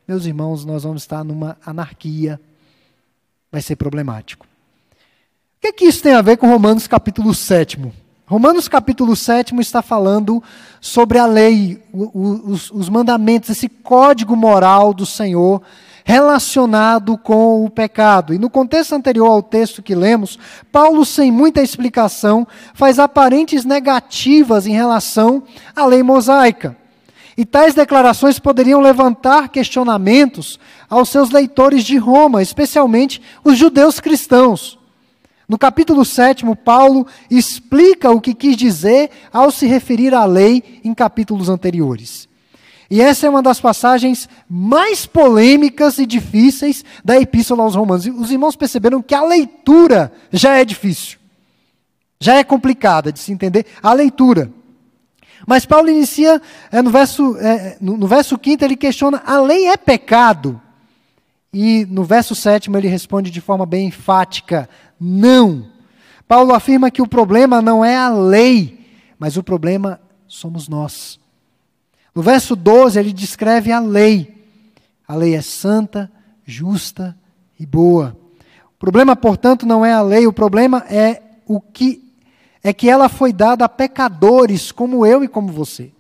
meus 0.06 0.26
irmãos, 0.26 0.66
nós 0.66 0.84
vamos 0.84 1.04
estar 1.04 1.24
numa 1.24 1.58
anarquia. 1.66 2.38
Vai 3.50 3.62
ser 3.62 3.78
problemático. 3.78 4.51
O 5.62 5.68
que, 5.68 5.74
que 5.74 5.86
isso 5.86 6.02
tem 6.02 6.16
a 6.16 6.24
ver 6.24 6.38
com 6.38 6.48
Romanos 6.48 6.88
capítulo 6.88 7.36
7? 7.36 7.78
Romanos 8.26 8.68
capítulo 8.68 9.16
7 9.16 9.56
está 9.60 9.84
falando 9.84 10.42
sobre 10.82 11.20
a 11.20 11.28
lei, 11.28 11.80
os, 11.94 12.72
os 12.72 12.90
mandamentos, 12.90 13.52
esse 13.52 13.70
código 13.70 14.36
moral 14.36 14.92
do 14.92 15.06
Senhor 15.06 15.62
relacionado 16.04 17.16
com 17.16 17.64
o 17.64 17.70
pecado. 17.70 18.34
E 18.34 18.40
no 18.40 18.50
contexto 18.50 18.94
anterior 18.94 19.28
ao 19.28 19.44
texto 19.44 19.84
que 19.84 19.94
lemos, 19.94 20.40
Paulo, 20.72 21.06
sem 21.06 21.32
muita 21.32 21.62
explicação, 21.62 22.48
faz 22.74 22.98
aparentes 22.98 23.64
negativas 23.64 24.66
em 24.66 24.74
relação 24.74 25.44
à 25.76 25.86
lei 25.86 26.02
mosaica. 26.02 26.76
E 27.38 27.46
tais 27.46 27.76
declarações 27.76 28.40
poderiam 28.40 28.82
levantar 28.82 29.50
questionamentos 29.50 30.60
aos 30.90 31.10
seus 31.10 31.30
leitores 31.30 31.84
de 31.84 31.98
Roma, 31.98 32.42
especialmente 32.42 33.22
os 33.44 33.60
judeus 33.60 34.00
cristãos. 34.00 34.81
No 35.52 35.58
capítulo 35.58 36.06
7, 36.06 36.46
Paulo 36.64 37.06
explica 37.30 38.10
o 38.10 38.22
que 38.22 38.34
quis 38.34 38.56
dizer 38.56 39.10
ao 39.34 39.52
se 39.52 39.68
referir 39.68 40.14
à 40.14 40.24
lei 40.24 40.80
em 40.82 40.94
capítulos 40.94 41.50
anteriores. 41.50 42.26
E 42.90 43.02
essa 43.02 43.28
é 43.28 43.30
uma 43.30 43.42
das 43.44 43.60
passagens 43.60 44.30
mais 44.50 45.06
polêmicas 45.06 45.98
e 45.98 46.06
difíceis 46.06 46.86
da 47.04 47.20
Epístola 47.20 47.64
aos 47.64 47.76
Romanos. 47.76 48.06
Os 48.06 48.32
irmãos 48.32 48.56
perceberam 48.56 49.02
que 49.02 49.14
a 49.14 49.26
leitura 49.26 50.14
já 50.32 50.58
é 50.58 50.64
difícil, 50.64 51.20
já 52.18 52.36
é 52.36 52.46
complicada 52.46 53.12
de 53.12 53.20
se 53.20 53.34
entender 53.34 53.66
a 53.84 53.92
leitura. 53.92 54.50
Mas 55.46 55.66
Paulo 55.66 55.90
inicia 55.90 56.42
é, 56.72 56.82
no, 56.82 56.90
verso, 56.90 57.36
é, 57.40 57.76
no, 57.82 57.98
no 57.98 58.08
verso 58.08 58.40
5, 58.42 58.64
ele 58.64 58.78
questiona: 58.78 59.22
a 59.26 59.42
lei 59.42 59.68
é 59.68 59.76
pecado? 59.76 60.62
E 61.54 61.86
no 61.90 62.06
verso 62.06 62.34
7 62.34 62.72
ele 62.72 62.88
responde 62.88 63.30
de 63.30 63.42
forma 63.42 63.66
bem 63.66 63.88
enfática: 63.88 64.70
não. 65.02 65.66
Paulo 66.28 66.54
afirma 66.54 66.92
que 66.92 67.02
o 67.02 67.08
problema 67.08 67.60
não 67.60 67.84
é 67.84 67.98
a 67.98 68.08
lei, 68.08 68.88
mas 69.18 69.36
o 69.36 69.44
problema 69.44 70.00
somos 70.28 70.70
nós. 70.70 71.20
No 72.14 72.22
verso 72.22 72.56
12, 72.56 73.00
ele 73.00 73.12
descreve 73.12 73.72
a 73.72 73.80
lei. 73.80 74.46
A 75.08 75.16
lei 75.16 75.34
é 75.34 75.42
santa, 75.42 76.10
justa 76.46 77.18
e 77.60 77.66
boa. 77.66 78.16
O 78.76 78.80
problema, 78.80 79.16
portanto, 79.16 79.66
não 79.66 79.84
é 79.84 79.92
a 79.92 80.02
lei, 80.02 80.28
o 80.28 80.34
problema 80.34 80.86
é 80.88 81.22
o 81.48 81.60
que 81.60 82.08
é 82.64 82.72
que 82.72 82.88
ela 82.88 83.10
foi 83.10 83.34
dada 83.34 83.66
a 83.66 83.70
pecadores 83.70 84.72
como 84.72 85.04
eu 85.04 85.24
e 85.24 85.28
como 85.28 85.52
você. 85.52 85.92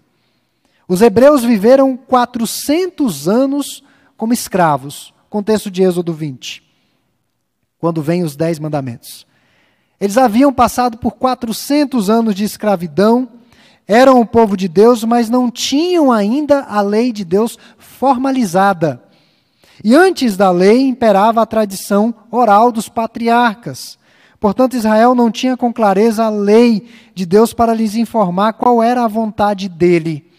Os 0.87 1.01
hebreus 1.01 1.43
viveram 1.43 1.97
400 1.97 3.27
anos 3.27 3.83
como 4.15 4.31
escravos, 4.31 5.11
contexto 5.27 5.71
de 5.71 5.81
Êxodo 5.81 6.13
20 6.13 6.70
quando 7.81 8.01
vêm 8.01 8.23
os 8.23 8.35
Dez 8.35 8.59
Mandamentos. 8.59 9.25
Eles 9.99 10.17
haviam 10.17 10.53
passado 10.53 10.99
por 10.99 11.13
400 11.13 12.09
anos 12.09 12.35
de 12.35 12.43
escravidão, 12.43 13.27
eram 13.87 14.21
o 14.21 14.25
povo 14.25 14.55
de 14.55 14.67
Deus, 14.67 15.03
mas 15.03 15.29
não 15.29 15.49
tinham 15.49 16.11
ainda 16.11 16.63
a 16.63 16.79
lei 16.79 17.11
de 17.11 17.25
Deus 17.25 17.57
formalizada. 17.77 19.03
E 19.83 19.95
antes 19.95 20.37
da 20.37 20.51
lei 20.51 20.87
imperava 20.87 21.41
a 21.41 21.45
tradição 21.45 22.13
oral 22.29 22.71
dos 22.71 22.87
patriarcas. 22.87 23.97
Portanto, 24.39 24.75
Israel 24.75 25.15
não 25.15 25.31
tinha 25.31 25.57
com 25.57 25.73
clareza 25.73 26.25
a 26.25 26.29
lei 26.29 26.87
de 27.15 27.25
Deus 27.25 27.51
para 27.51 27.73
lhes 27.73 27.95
informar 27.95 28.53
qual 28.53 28.81
era 28.81 29.03
a 29.03 29.07
vontade 29.07 29.67
dele. 29.67 30.31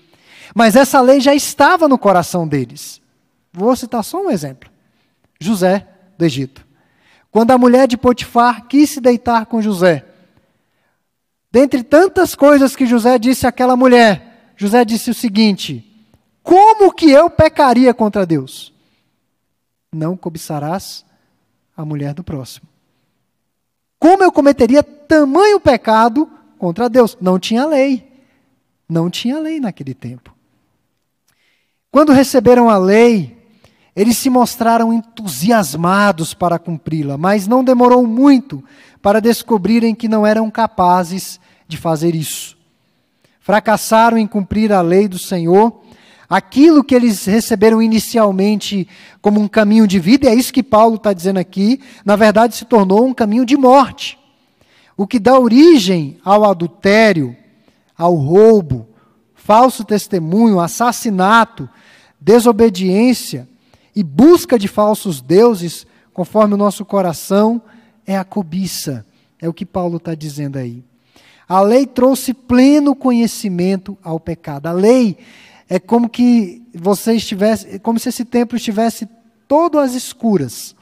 Mas 0.55 0.77
essa 0.77 1.01
lei 1.01 1.21
já 1.21 1.35
estava 1.35 1.89
no 1.89 1.99
coração 1.99 2.47
deles. 2.47 3.01
Vou 3.53 3.75
citar 3.75 4.03
só 4.05 4.25
um 4.25 4.31
exemplo: 4.31 4.71
José 5.41 5.87
do 6.17 6.25
Egito. 6.25 6.72
Quando 7.33 7.51
a 7.51 7.59
mulher 7.59 7.89
de 7.89 7.97
Potifar 7.97 8.67
quis 8.69 8.91
se 8.91 9.01
deitar 9.01 9.47
com 9.47 9.62
José, 9.62 10.05
dentre 11.51 11.83
tantas 11.83 12.35
coisas 12.35 12.77
que 12.77 12.85
José 12.85 13.19
disse 13.19 13.47
àquela 13.47 13.75
mulher, 13.75 14.53
José 14.55 14.85
disse 14.85 15.11
o 15.11 15.15
seguinte: 15.15 15.83
Como 16.43 16.93
que 16.93 17.11
eu 17.11 17.31
pecaria 17.31 17.95
contra 17.95 18.27
Deus? 18.27 18.71
Não 19.91 20.15
cobiçarás 20.15 21.07
a 21.75 21.87
mulher 21.87 22.12
do 22.12 22.23
próximo. 22.23 22.69
Como 23.99 24.23
eu 24.23 24.31
cometeria 24.31 24.83
tamanho 24.83 25.59
pecado 25.59 26.31
contra 26.59 26.91
Deus? 26.91 27.17
Não 27.19 27.39
tinha 27.39 27.65
lei. 27.65 28.12
Não 28.87 29.09
tinha 29.09 29.39
lei 29.39 29.59
naquele 29.59 29.95
tempo. 29.95 30.35
Quando 31.91 32.12
receberam 32.12 32.69
a 32.69 32.77
lei, 32.77 33.32
eles 33.95 34.17
se 34.17 34.31
mostraram 34.31 34.93
entusiasmados 34.93 36.33
para 36.33 36.59
cumpri-la, 36.59 37.19
mas 37.19 37.47
não 37.47 37.63
demorou 37.63 38.07
muito 38.07 38.65
para 39.03 39.21
descobrirem 39.21 39.95
que 39.95 40.09
não 40.09 40.27
eram 40.27 40.51
capazes 40.51 41.39
de 41.69 41.77
fazer 41.77 42.15
isso. 42.15 42.57
Fracassaram 43.41 44.17
em 44.17 44.27
cumprir 44.27 44.73
a 44.73 44.81
lei 44.81 45.07
do 45.09 45.19
Senhor, 45.19 45.83
aquilo 46.29 46.83
que 46.83 46.95
eles 46.95 47.27
receberam 47.27 47.83
inicialmente 47.83 48.89
como 49.21 49.41
um 49.41 49.49
caminho 49.49 49.87
de 49.87 49.99
vida, 49.99 50.27
e 50.27 50.29
é 50.31 50.35
isso 50.35 50.53
que 50.53 50.63
Paulo 50.63 50.95
está 50.95 51.13
dizendo 51.13 51.39
aqui, 51.39 51.81
na 52.05 52.17
verdade 52.17 52.57
se 52.57 52.65
tornou 52.65 53.05
um 53.05 53.13
caminho 53.13 53.45
de 53.45 53.57
morte. 53.57 54.19
O 54.97 55.07
que 55.07 55.19
dá 55.19 55.39
origem 55.39 56.17
ao 56.25 56.45
adultério, 56.45 57.37
ao 57.99 58.15
roubo, 58.15 58.89
falso 59.35 59.85
testemunho, 59.85 60.61
assassinato, 60.61 61.69
desobediência, 62.21 63.49
e 63.95 64.03
busca 64.03 64.59
de 64.59 64.69
falsos 64.69 65.21
deuses, 65.21 65.87
conforme 66.13 66.55
o 66.55 66.57
nosso 66.57 66.85
coração, 66.85 67.61
é 68.07 68.17
a 68.17 68.25
cobiça. 68.25 69.05
É 69.41 69.49
o 69.49 69.53
que 69.53 69.67
Paulo 69.67 69.97
está 69.97 70.15
dizendo 70.15 70.57
aí. 70.59 70.85
A 71.49 71.61
lei 71.61 71.87
trouxe 71.87 72.33
pleno 72.33 72.95
conhecimento 72.95 73.99
ao 74.03 74.19
pecado. 74.21 74.67
A 74.67 74.73
lei 74.73 75.19
É 75.69 75.79
como 75.81 76.07
que 76.07 76.63
você 76.75 77.15
estivesse, 77.15 77.79
como 77.79 77.99
se 77.99 78.11
esse 78.11 78.27
templo 78.27 78.59
estivesse 78.59 79.09
todo 79.49 79.79
às 79.79 79.95
escuras. 79.95 80.77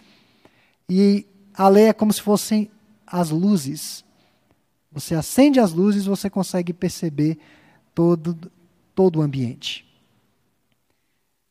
E 0.88 1.24
a 1.54 1.68
lei 1.68 1.84
é 1.84 1.92
como 1.92 2.12
se 2.12 2.20
fossem 2.20 2.68
as 3.06 3.30
luzes. 3.30 4.04
Você 4.90 5.14
acende 5.14 5.60
as 5.60 5.72
luzes, 5.72 6.06
você 6.06 6.28
consegue 6.28 6.72
perceber 6.72 7.38
todo, 7.94 8.36
todo 8.92 9.20
o 9.20 9.22
ambiente. 9.22 9.86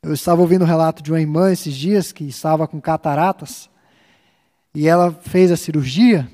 Eu 0.02 0.14
estava 0.14 0.40
ouvindo 0.42 0.62
o 0.62 0.68
relato 0.68 1.04
de 1.04 1.12
uma 1.12 1.20
irmã 1.20 1.52
esses 1.52 1.76
dias 1.76 2.14
que 2.14 2.24
estava 2.24 2.66
com 2.68 2.80
cataratas 2.80 3.70
e 4.74 4.88
ela 4.88 5.12
fez 5.12 5.52
a 5.52 5.58
cirurgia 5.58 6.30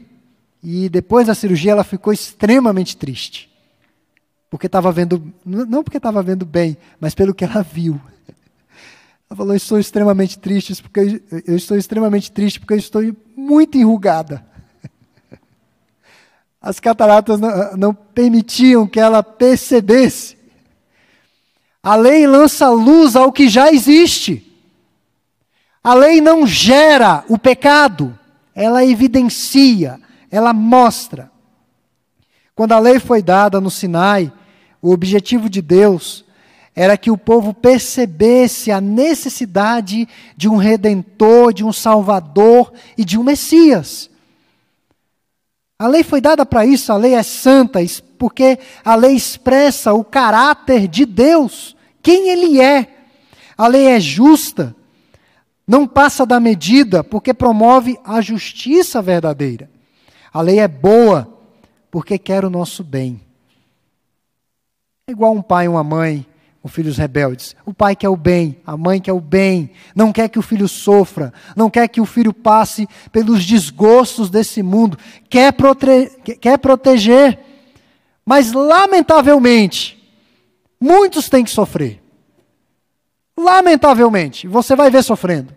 e 0.61 0.87
depois 0.87 1.25
da 1.25 1.33
cirurgia 1.33 1.71
ela 1.71 1.83
ficou 1.83 2.13
extremamente 2.13 2.95
triste. 2.95 3.51
Porque 4.51 4.67
estava 4.67 4.91
vendo, 4.91 5.33
não 5.43 5.83
porque 5.83 5.97
estava 5.97 6.21
vendo 6.21 6.45
bem, 6.45 6.77
mas 6.99 7.15
pelo 7.15 7.33
que 7.33 7.43
ela 7.43 7.63
viu. 7.63 7.99
Ela 9.27 9.35
falou: 9.35 9.55
"Estou 9.55 9.79
extremamente 9.79 10.37
triste 10.37 10.81
porque 10.83 11.23
eu 11.47 11.55
estou 11.55 11.75
extremamente 11.75 12.31
triste 12.31 12.59
porque 12.59 12.75
eu 12.75 12.77
estou 12.77 13.01
muito 13.35 13.77
enrugada." 13.79 14.45
As 16.61 16.79
cataratas 16.79 17.39
não, 17.39 17.77
não 17.77 17.93
permitiam 17.93 18.87
que 18.87 18.99
ela 18.99 19.23
percebesse. 19.23 20.34
A 21.85 21.95
lei 21.95 22.25
lança 22.25 22.67
luz 22.67 23.15
ao 23.15 23.31
que 23.31 23.47
já 23.47 23.71
existe. 23.71 24.43
A 25.83 25.93
lei 25.93 26.19
não 26.19 26.47
gera 26.47 27.23
o 27.29 27.37
pecado, 27.37 28.17
ela 28.55 28.83
evidencia, 28.83 30.01
ela 30.31 30.51
mostra. 30.51 31.31
Quando 32.55 32.71
a 32.71 32.79
lei 32.79 32.97
foi 32.97 33.21
dada 33.21 33.61
no 33.61 33.69
Sinai, 33.69 34.33
o 34.81 34.91
objetivo 34.91 35.47
de 35.47 35.61
Deus 35.61 36.25
era 36.73 36.97
que 36.97 37.11
o 37.11 37.17
povo 37.17 37.53
percebesse 37.53 38.71
a 38.71 38.81
necessidade 38.81 40.07
de 40.35 40.49
um 40.49 40.55
redentor, 40.55 41.53
de 41.53 41.63
um 41.63 41.71
salvador 41.71 42.73
e 42.97 43.05
de 43.05 43.15
um 43.15 43.23
Messias. 43.23 44.09
A 45.77 45.87
lei 45.87 46.03
foi 46.03 46.19
dada 46.19 46.47
para 46.47 46.65
isso, 46.65 46.91
a 46.91 46.97
lei 46.97 47.13
é 47.13 47.21
santa, 47.21 47.79
porque 48.17 48.57
a 48.83 48.95
lei 48.95 49.13
expressa 49.13 49.93
o 49.93 50.03
caráter 50.03 50.87
de 50.87 51.05
Deus, 51.05 51.74
quem 52.05 52.29
Ele 52.29 52.61
é. 52.61 52.87
A 53.57 53.65
lei 53.65 53.87
é 53.87 53.99
justa, 53.99 54.75
não 55.67 55.87
passa 55.87 56.23
da 56.23 56.39
medida, 56.39 57.03
porque 57.03 57.33
promove 57.33 57.97
a 58.05 58.21
justiça 58.21 59.01
verdadeira. 59.01 59.71
A 60.31 60.39
lei 60.39 60.59
é 60.59 60.67
boa, 60.67 61.27
porque 61.89 62.19
quer 62.19 62.45
o 62.45 62.49
nosso 62.49 62.83
bem. 62.83 63.19
É 65.07 65.13
igual 65.13 65.33
um 65.33 65.41
pai 65.41 65.65
e 65.65 65.67
uma 65.67 65.83
mãe 65.83 66.23
com 66.61 66.67
filhos 66.67 66.97
rebeldes. 66.97 67.55
O 67.65 67.73
pai 67.73 67.95
quer 67.95 68.09
o 68.09 68.15
bem, 68.15 68.59
a 68.67 68.77
mãe 68.77 69.01
quer 69.01 69.13
o 69.13 69.19
bem, 69.19 69.71
não 69.95 70.11
quer 70.11 70.29
que 70.29 70.37
o 70.37 70.43
filho 70.43 70.67
sofra, 70.67 71.33
não 71.55 71.71
quer 71.71 71.87
que 71.87 72.01
o 72.01 72.05
filho 72.05 72.33
passe 72.33 72.87
pelos 73.11 73.43
desgostos 73.43 74.29
desse 74.29 74.61
mundo, 74.61 74.95
quer, 75.27 75.53
prote 75.53 76.11
quer 76.39 76.59
proteger. 76.59 77.39
Mas, 78.23 78.51
lamentavelmente, 78.51 80.04
muitos 80.79 81.29
têm 81.29 81.43
que 81.43 81.51
sofrer. 81.51 82.01
Lamentavelmente, 83.37 84.47
você 84.47 84.75
vai 84.75 84.89
ver 84.89 85.03
sofrendo. 85.03 85.53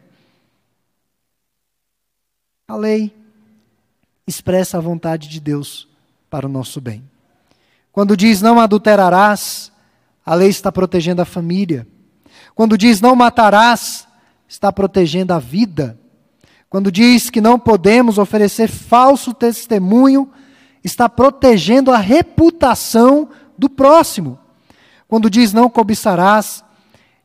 A 2.67 2.77
lei 2.77 3.15
expressa 4.26 4.76
a 4.76 4.81
vontade 4.81 5.28
de 5.28 5.41
Deus 5.41 5.89
para 6.28 6.47
o 6.47 6.50
nosso 6.50 6.81
bem. 6.81 7.02
Quando 7.93 8.17
diz 8.17 8.43
não 8.43 8.61
adulterarás, 8.61 9.73
a 10.25 10.35
lei 10.35 10.49
está 10.49 10.71
protegendo 10.71 11.23
a 11.23 11.25
família. 11.25 11.87
Quando 12.54 12.76
diz 12.76 13.00
não 13.00 13.17
matarás, 13.17 14.07
está 14.47 14.73
protegendo 14.73 15.33
a 15.33 15.39
vida. 15.39 15.99
Quando 16.69 16.93
diz 16.93 17.31
que 17.31 17.41
não 17.41 17.59
podemos 17.59 18.19
oferecer 18.19 18.69
falso 18.69 19.33
testemunho, 19.33 20.31
está 20.85 21.09
protegendo 21.09 21.91
a 21.91 21.97
reputação 21.97 23.31
do 23.57 23.71
próximo. 23.71 24.39
Quando 25.08 25.30
diz 25.30 25.54
não 25.54 25.71
cobiçarás, 25.71 26.62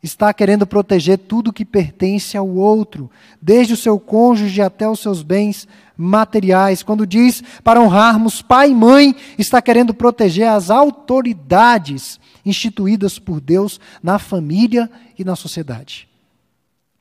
está 0.01 0.33
querendo 0.33 0.65
proteger 0.65 1.17
tudo 1.17 1.53
que 1.53 1.63
pertence 1.63 2.37
ao 2.37 2.47
outro, 2.47 3.11
desde 3.41 3.73
o 3.73 3.77
seu 3.77 3.99
cônjuge 3.99 4.61
até 4.61 4.87
os 4.87 4.99
seus 4.99 5.21
bens 5.21 5.67
materiais. 5.95 6.81
Quando 6.81 7.05
diz 7.05 7.43
para 7.63 7.81
honrarmos 7.81 8.41
pai 8.41 8.71
e 8.71 8.75
mãe, 8.75 9.15
está 9.37 9.61
querendo 9.61 9.93
proteger 9.93 10.47
as 10.47 10.69
autoridades 10.69 12.19
instituídas 12.45 13.19
por 13.19 13.39
Deus 13.39 13.79
na 14.01 14.17
família 14.17 14.89
e 15.17 15.23
na 15.23 15.35
sociedade. 15.35 16.07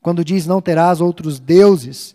Quando 0.00 0.24
diz 0.24 0.46
não 0.46 0.60
terás 0.60 1.00
outros 1.00 1.38
deuses, 1.38 2.14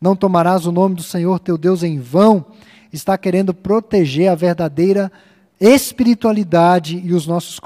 não 0.00 0.16
tomarás 0.16 0.66
o 0.66 0.72
nome 0.72 0.96
do 0.96 1.02
Senhor 1.02 1.38
teu 1.38 1.56
Deus 1.56 1.82
em 1.82 2.00
vão, 2.00 2.44
está 2.92 3.16
querendo 3.16 3.54
proteger 3.54 4.28
a 4.28 4.34
verdadeira 4.34 5.10
espiritualidade 5.62 6.98
e 6.98 7.14
os 7.14 7.24
nossos, 7.24 7.60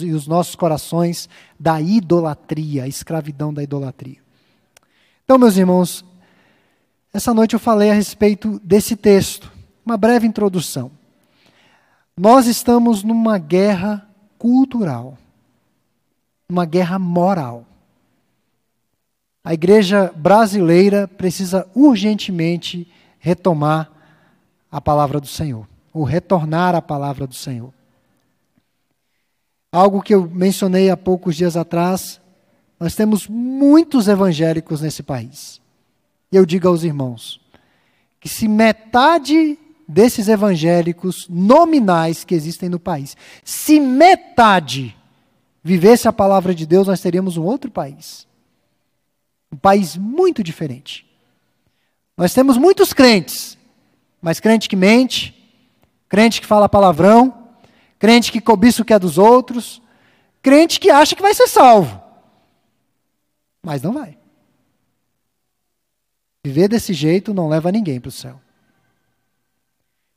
e 0.00 0.12
os 0.12 0.28
nossos 0.28 0.54
corações 0.54 1.28
da 1.58 1.80
idolatria, 1.80 2.84
a 2.84 2.88
escravidão 2.88 3.52
da 3.52 3.64
idolatria. 3.64 4.18
Então, 5.24 5.36
meus 5.36 5.56
irmãos, 5.56 6.04
essa 7.12 7.34
noite 7.34 7.54
eu 7.54 7.58
falei 7.58 7.90
a 7.90 7.94
respeito 7.94 8.60
desse 8.62 8.94
texto, 8.94 9.50
uma 9.84 9.96
breve 9.96 10.24
introdução. 10.24 10.88
Nós 12.16 12.46
estamos 12.46 13.02
numa 13.02 13.38
guerra 13.38 14.08
cultural, 14.38 15.18
uma 16.48 16.64
guerra 16.64 16.96
moral. 16.96 17.66
A 19.42 19.52
igreja 19.52 20.12
brasileira 20.14 21.08
precisa 21.08 21.68
urgentemente 21.74 22.86
retomar 23.18 23.90
a 24.70 24.80
palavra 24.80 25.20
do 25.20 25.26
Senhor 25.26 25.66
o 25.96 26.04
retornar 26.04 26.74
à 26.74 26.82
palavra 26.82 27.26
do 27.26 27.34
Senhor. 27.34 27.72
Algo 29.72 30.02
que 30.02 30.14
eu 30.14 30.28
mencionei 30.28 30.90
há 30.90 30.96
poucos 30.96 31.34
dias 31.36 31.56
atrás, 31.56 32.20
nós 32.78 32.94
temos 32.94 33.26
muitos 33.26 34.06
evangélicos 34.06 34.82
nesse 34.82 35.02
país. 35.02 35.60
E 36.30 36.36
eu 36.36 36.44
digo 36.44 36.68
aos 36.68 36.84
irmãos 36.84 37.40
que 38.20 38.28
se 38.28 38.46
metade 38.46 39.58
desses 39.88 40.28
evangélicos 40.28 41.26
nominais 41.30 42.24
que 42.24 42.34
existem 42.34 42.68
no 42.68 42.78
país, 42.78 43.16
se 43.44 43.80
metade 43.80 44.94
vivesse 45.62 46.06
a 46.06 46.12
palavra 46.12 46.54
de 46.54 46.66
Deus, 46.66 46.86
nós 46.86 47.00
teríamos 47.00 47.36
um 47.36 47.42
outro 47.42 47.70
país. 47.70 48.26
Um 49.50 49.56
país 49.56 49.96
muito 49.96 50.42
diferente. 50.42 51.06
Nós 52.16 52.34
temos 52.34 52.56
muitos 52.56 52.92
crentes, 52.92 53.56
mas 54.20 54.40
crente 54.40 54.68
que 54.68 54.76
mente, 54.76 55.35
crente 56.16 56.40
que 56.40 56.46
fala 56.46 56.66
palavrão, 56.66 57.46
crente 57.98 58.32
que 58.32 58.40
cobiça 58.40 58.80
o 58.80 58.84
que 58.86 58.94
é 58.94 58.98
dos 58.98 59.18
outros, 59.18 59.82
crente 60.40 60.80
que 60.80 60.88
acha 60.88 61.14
que 61.14 61.20
vai 61.20 61.34
ser 61.34 61.46
salvo. 61.46 62.00
Mas 63.62 63.82
não 63.82 63.92
vai. 63.92 64.16
Viver 66.42 66.68
desse 66.68 66.94
jeito 66.94 67.34
não 67.34 67.50
leva 67.50 67.70
ninguém 67.70 68.00
para 68.00 68.08
o 68.08 68.12
céu. 68.12 68.40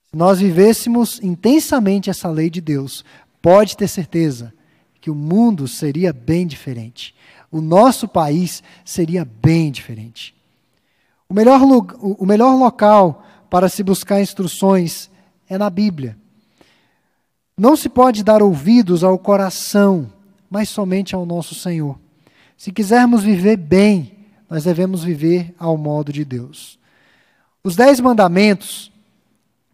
Se 0.10 0.16
nós 0.16 0.40
vivêssemos 0.40 1.20
intensamente 1.22 2.10
essa 2.10 2.30
lei 2.30 2.50
de 2.50 2.62
Deus, 2.62 3.04
pode 3.42 3.76
ter 3.76 3.90
certeza 3.90 4.54
que 5.02 5.12
o 5.12 5.16
mundo 5.16 5.68
seria 5.68 6.14
bem 6.14 6.48
diferente. 6.48 7.14
O 7.52 7.60
nosso 7.60 8.08
país 8.08 8.64
seria 8.86 9.26
bem 9.26 9.70
diferente. 9.70 10.34
O 11.28 11.34
melhor, 11.34 11.60
o 11.62 12.26
melhor 12.26 12.56
local 12.56 13.26
para 13.50 13.68
se 13.68 13.84
buscar 13.84 14.22
instruções 14.22 15.10
é 15.50 15.58
na 15.58 15.70
Bíblia. 15.70 16.16
Não 17.58 17.76
se 17.76 17.90
pode 17.90 18.24
dar 18.24 18.42
ouvidos 18.42 19.04
ao 19.04 19.18
coração, 19.18 20.10
mas 20.50 20.70
somente 20.70 21.14
ao 21.16 21.26
nosso 21.26 21.54
Senhor. 21.56 22.00
Se 22.56 22.72
quisermos 22.72 23.24
viver 23.24 23.58
bem, 23.58 24.16
nós 24.50 24.64
devemos 24.64 25.04
viver 25.04 25.54
ao 25.60 25.78
modo 25.78 26.14
de 26.14 26.24
Deus. 26.24 26.80
Os 27.64 27.76
Dez 27.76 28.00
Mandamentos 28.00 28.92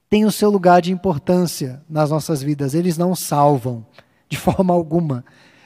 têm 0.09 0.25
o 0.25 0.31
seu 0.31 0.49
lugar 0.49 0.81
de 0.81 0.91
importância 0.91 1.81
nas 1.89 2.09
nossas 2.09 2.41
vidas. 2.41 2.73
Eles 2.73 2.97
não 2.97 3.15
salvam, 3.15 3.85
de 4.27 4.37
forma 4.39 4.73
alguma. 4.73 5.23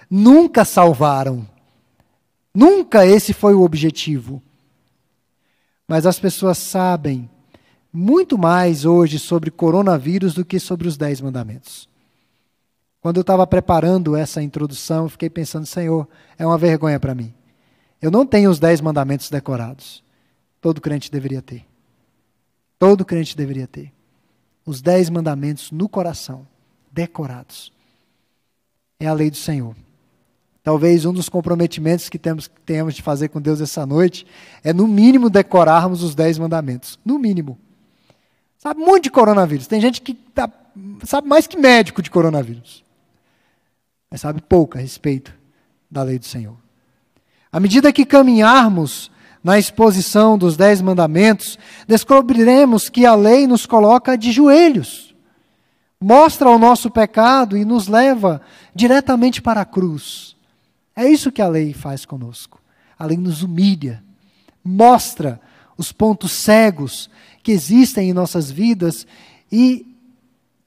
Nunca 0.10 0.66
salvaram. 0.66 1.48
Nunca 2.54 3.06
esse 3.06 3.32
foi 3.32 3.54
o 3.54 3.62
objetivo. 3.62 4.42
Mas 5.88 6.06
as 6.06 6.20
pessoas 6.20 6.58
sabem 6.58 7.30
muito 7.92 8.38
mais 8.38 8.86
hoje 8.86 9.18
sobre 9.18 9.50
coronavírus 9.50 10.34
do 10.34 10.46
que 10.46 10.60
sobre 10.60 10.88
os 10.88 10.98
Dez 10.98 11.20
Mandamentos. 11.20 11.90
Quando 13.02 13.18
eu 13.18 13.22
estava 13.22 13.48
preparando 13.48 14.16
essa 14.16 14.42
introdução, 14.42 15.06
eu 15.06 15.10
fiquei 15.10 15.30
pensando, 15.30 15.66
Senhor, 15.66 16.08
é 16.38 16.46
uma 16.46 16.58
vergonha 16.58 17.00
para 17.00 17.16
mim. 17.16 17.34
Eu 18.02 18.12
não 18.12 18.26
tenho 18.26 18.50
os 18.50 18.60
Dez 18.60 18.82
Mandamentos 18.82 19.30
decorados. 19.30 20.04
Todo 20.62 20.82
crente 20.82 21.12
deveria 21.12 21.42
ter. 21.42 21.66
Todo 22.78 23.06
crente 23.06 23.36
deveria 23.36 23.68
ter. 23.68 23.92
Os 24.66 24.82
Dez 24.82 25.10
Mandamentos 25.10 25.72
no 25.72 25.90
coração, 25.90 26.46
decorados. 26.92 27.72
É 29.00 29.08
a 29.08 29.14
lei 29.14 29.30
do 29.30 29.38
Senhor. 29.38 29.76
Talvez 30.62 31.06
um 31.06 31.14
dos 31.14 31.30
comprometimentos 31.30 32.10
que 32.10 32.20
temos, 32.20 32.52
tenhamos 32.66 32.94
de 32.94 33.02
fazer 33.02 33.30
com 33.30 33.42
Deus 33.42 33.62
essa 33.62 33.86
noite 33.86 34.28
é, 34.64 34.74
no 34.74 34.88
mínimo, 34.88 35.30
decorarmos 35.30 36.04
os 36.04 36.14
dez 36.14 36.38
mandamentos. 36.38 37.00
No 37.04 37.18
mínimo. 37.18 37.58
Sabe 38.60 38.82
muito 38.82 39.04
de 39.04 39.10
coronavírus. 39.10 39.68
Tem 39.68 39.80
gente 39.80 40.02
que 40.02 40.14
tá, 40.14 40.52
sabe 41.06 41.28
mais 41.28 41.48
que 41.48 41.58
médico 41.58 42.02
de 42.02 42.12
coronavírus. 42.12 42.84
Mas 44.12 44.22
sabe 44.22 44.42
pouco 44.42 44.78
a 44.78 44.82
respeito 44.82 45.34
da 45.90 46.04
lei 46.04 46.20
do 46.20 46.26
Senhor. 46.26 46.58
À 47.52 47.60
medida 47.60 47.94
que 47.94 48.06
caminharmos 48.06 49.10
na 49.42 49.58
exposição 49.58 50.38
dos 50.38 50.58
Dez 50.58 50.82
Mandamentos, 50.82 51.58
descobriremos 51.88 52.90
que 52.90 53.06
a 53.06 53.16
lei 53.16 53.48
nos 53.48 53.66
coloca 53.66 54.18
de 54.18 54.34
joelhos, 54.34 55.16
mostra 56.00 56.50
o 56.50 56.60
nosso 56.60 56.92
pecado 56.92 57.56
e 57.56 57.64
nos 57.64 57.88
leva 57.88 58.42
diretamente 58.76 59.42
para 59.42 59.62
a 59.62 59.66
cruz. 59.66 60.36
É 60.94 61.08
isso 61.08 61.32
que 61.32 61.42
a 61.42 61.48
lei 61.48 61.74
faz 61.74 62.06
conosco. 62.06 62.62
A 62.98 63.06
lei 63.06 63.16
nos 63.16 63.42
humilha, 63.42 64.04
mostra 64.62 65.40
os 65.78 65.94
pontos 65.94 66.34
cegos 66.34 67.10
que 67.50 67.54
existem 67.54 68.12
em 68.12 68.14
nossas 68.14 68.52
vidas 68.52 69.08
e 69.52 69.84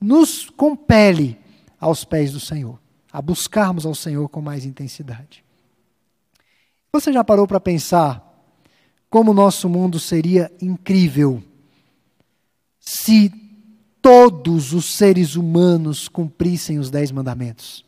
nos 0.01 0.51
compele 0.51 1.39
aos 1.79 2.05
pés 2.05 2.33
do 2.33 2.41
Senhor, 2.41 2.77
a 3.13 3.23
buscarmos 3.23 3.87
ao 3.87 3.95
Senhor 3.95 4.29
com 4.29 4.43
mais 4.43 4.65
intensidade. 4.65 5.45
Você 6.93 7.13
já 7.13 7.23
parou 7.23 7.47
para 7.47 7.61
pensar 7.61 8.21
como 9.09 9.31
o 9.31 9.35
nosso 9.35 9.69
mundo 9.69 10.01
seria 10.01 10.51
incrível 10.61 11.41
se 12.81 13.33
todos 14.03 14.73
os 14.73 14.87
seres 14.87 15.37
humanos 15.37 16.09
cumprissem 16.09 16.81
os 16.81 16.91
dez 16.91 17.13
mandamentos. 17.13 17.85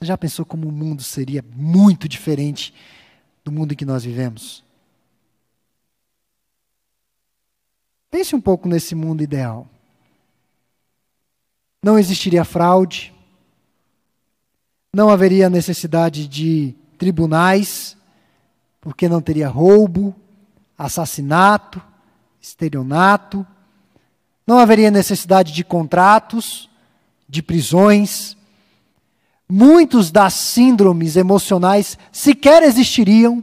Você 0.00 0.06
já 0.06 0.18
pensou 0.18 0.44
como 0.44 0.66
o 0.66 0.72
mundo 0.72 1.04
seria 1.04 1.44
muito 1.54 2.08
diferente 2.08 2.74
do 3.44 3.52
mundo 3.52 3.70
em 3.70 3.76
que 3.76 3.84
nós 3.84 4.02
vivemos? 4.02 4.63
Pense 8.14 8.32
um 8.36 8.40
pouco 8.40 8.68
nesse 8.68 8.94
mundo 8.94 9.24
ideal. 9.24 9.66
Não 11.82 11.98
existiria 11.98 12.44
fraude, 12.44 13.12
não 14.92 15.10
haveria 15.10 15.50
necessidade 15.50 16.28
de 16.28 16.76
tribunais, 16.96 17.96
porque 18.80 19.08
não 19.08 19.20
teria 19.20 19.48
roubo, 19.48 20.14
assassinato, 20.78 21.82
estelionato, 22.40 23.44
não 24.46 24.60
haveria 24.60 24.92
necessidade 24.92 25.52
de 25.52 25.64
contratos, 25.64 26.70
de 27.28 27.42
prisões. 27.42 28.36
Muitos 29.48 30.12
das 30.12 30.34
síndromes 30.34 31.16
emocionais 31.16 31.98
sequer 32.12 32.62
existiriam, 32.62 33.42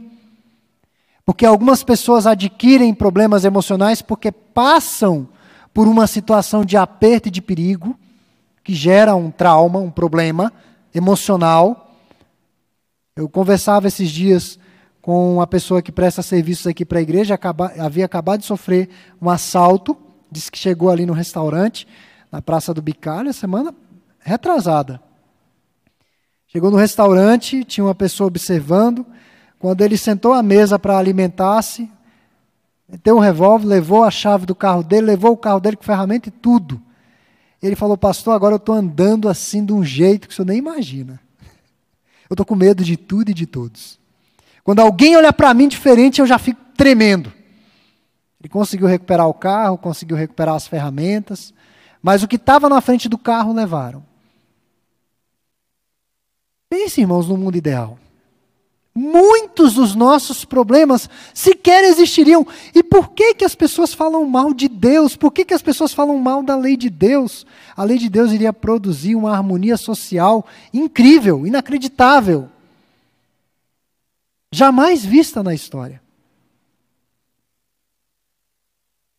porque 1.24 1.46
algumas 1.46 1.84
pessoas 1.84 2.26
adquirem 2.26 2.94
problemas 2.94 3.44
emocionais 3.44 4.02
porque 4.02 4.32
passam 4.32 5.28
por 5.72 5.88
uma 5.88 6.06
situação 6.06 6.64
de 6.64 6.76
aperto 6.76 7.28
e 7.28 7.30
de 7.30 7.40
perigo, 7.40 7.98
que 8.62 8.74
gera 8.74 9.14
um 9.14 9.30
trauma, 9.30 9.78
um 9.78 9.90
problema 9.90 10.52
emocional. 10.94 11.94
Eu 13.16 13.28
conversava 13.28 13.88
esses 13.88 14.10
dias 14.10 14.58
com 15.00 15.34
uma 15.34 15.46
pessoa 15.46 15.82
que 15.82 15.90
presta 15.90 16.22
serviços 16.22 16.66
aqui 16.66 16.84
para 16.84 16.98
a 16.98 17.02
igreja, 17.02 17.34
acaba, 17.34 17.72
havia 17.78 18.04
acabado 18.04 18.40
de 18.40 18.46
sofrer 18.46 18.88
um 19.20 19.28
assalto, 19.28 19.96
disse 20.30 20.50
que 20.50 20.58
chegou 20.58 20.90
ali 20.90 21.04
no 21.04 21.12
restaurante, 21.12 21.88
na 22.30 22.40
Praça 22.40 22.72
do 22.72 22.80
Bicalho, 22.80 23.32
semana 23.32 23.74
retrasada. 24.20 25.00
Chegou 26.46 26.70
no 26.70 26.76
restaurante, 26.76 27.64
tinha 27.64 27.84
uma 27.84 27.94
pessoa 27.94 28.28
observando, 28.28 29.04
quando 29.62 29.80
ele 29.82 29.96
sentou 29.96 30.32
à 30.32 30.42
mesa 30.42 30.76
para 30.76 30.98
alimentar-se, 30.98 31.88
meteu 32.88 33.16
um 33.16 33.20
revólver, 33.20 33.64
levou 33.64 34.02
a 34.02 34.10
chave 34.10 34.44
do 34.44 34.56
carro 34.56 34.82
dele, 34.82 35.06
levou 35.06 35.30
o 35.30 35.36
carro 35.36 35.60
dele 35.60 35.76
com 35.76 35.84
ferramenta 35.84 36.28
e 36.28 36.32
tudo. 36.32 36.82
Ele 37.62 37.76
falou, 37.76 37.96
pastor, 37.96 38.34
agora 38.34 38.54
eu 38.54 38.56
estou 38.56 38.74
andando 38.74 39.28
assim 39.28 39.64
de 39.64 39.72
um 39.72 39.84
jeito 39.84 40.26
que 40.26 40.34
o 40.34 40.36
senhor 40.36 40.46
nem 40.46 40.58
imagina. 40.58 41.20
Eu 42.28 42.34
estou 42.34 42.44
com 42.44 42.56
medo 42.56 42.82
de 42.82 42.96
tudo 42.96 43.30
e 43.30 43.34
de 43.34 43.46
todos. 43.46 44.00
Quando 44.64 44.80
alguém 44.80 45.16
olha 45.16 45.32
para 45.32 45.54
mim 45.54 45.68
diferente, 45.68 46.20
eu 46.20 46.26
já 46.26 46.38
fico 46.38 46.60
tremendo. 46.76 47.30
Ele 48.40 48.48
conseguiu 48.48 48.88
recuperar 48.88 49.28
o 49.28 49.34
carro, 49.34 49.76
conseguiu 49.78 50.16
recuperar 50.16 50.54
as 50.56 50.66
ferramentas, 50.66 51.52
mas 52.02 52.22
o 52.22 52.28
que 52.28 52.36
estava 52.36 52.68
na 52.68 52.80
frente 52.80 53.08
do 53.08 53.18
carro 53.18 53.52
levaram. 53.52 54.02
Pense, 56.70 57.00
irmãos, 57.00 57.28
no 57.28 57.36
mundo 57.36 57.56
ideal. 57.56 57.98
Muitos 58.94 59.74
dos 59.74 59.94
nossos 59.94 60.44
problemas 60.44 61.08
sequer 61.32 61.84
existiriam. 61.84 62.46
E 62.74 62.82
por 62.82 63.10
que, 63.10 63.34
que 63.34 63.44
as 63.44 63.54
pessoas 63.54 63.94
falam 63.94 64.26
mal 64.26 64.52
de 64.52 64.68
Deus? 64.68 65.16
Por 65.16 65.32
que, 65.32 65.44
que 65.44 65.54
as 65.54 65.62
pessoas 65.62 65.94
falam 65.94 66.18
mal 66.18 66.42
da 66.42 66.56
lei 66.56 66.76
de 66.76 66.90
Deus? 66.90 67.46
A 67.74 67.84
lei 67.84 67.96
de 67.96 68.10
Deus 68.10 68.32
iria 68.32 68.52
produzir 68.52 69.14
uma 69.14 69.32
harmonia 69.32 69.76
social 69.76 70.46
incrível, 70.72 71.46
inacreditável 71.46 72.50
jamais 74.52 75.02
vista 75.02 75.42
na 75.42 75.54
história. 75.54 76.00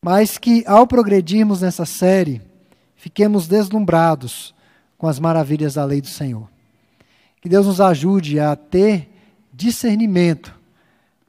Mas 0.01 0.37
que 0.37 0.63
ao 0.67 0.85
progredirmos 0.85 1.61
nessa 1.61 1.85
série, 1.85 2.41
fiquemos 2.95 3.47
deslumbrados 3.47 4.53
com 4.97 5.07
as 5.07 5.17
maravilhas 5.17 5.73
da 5.73 5.83
lei 5.83 5.99
do 5.99 6.07
Senhor. 6.07 6.47
Que 7.41 7.49
Deus 7.49 7.65
nos 7.65 7.81
ajude 7.81 8.39
a 8.39 8.55
ter 8.55 9.09
discernimento 9.53 10.53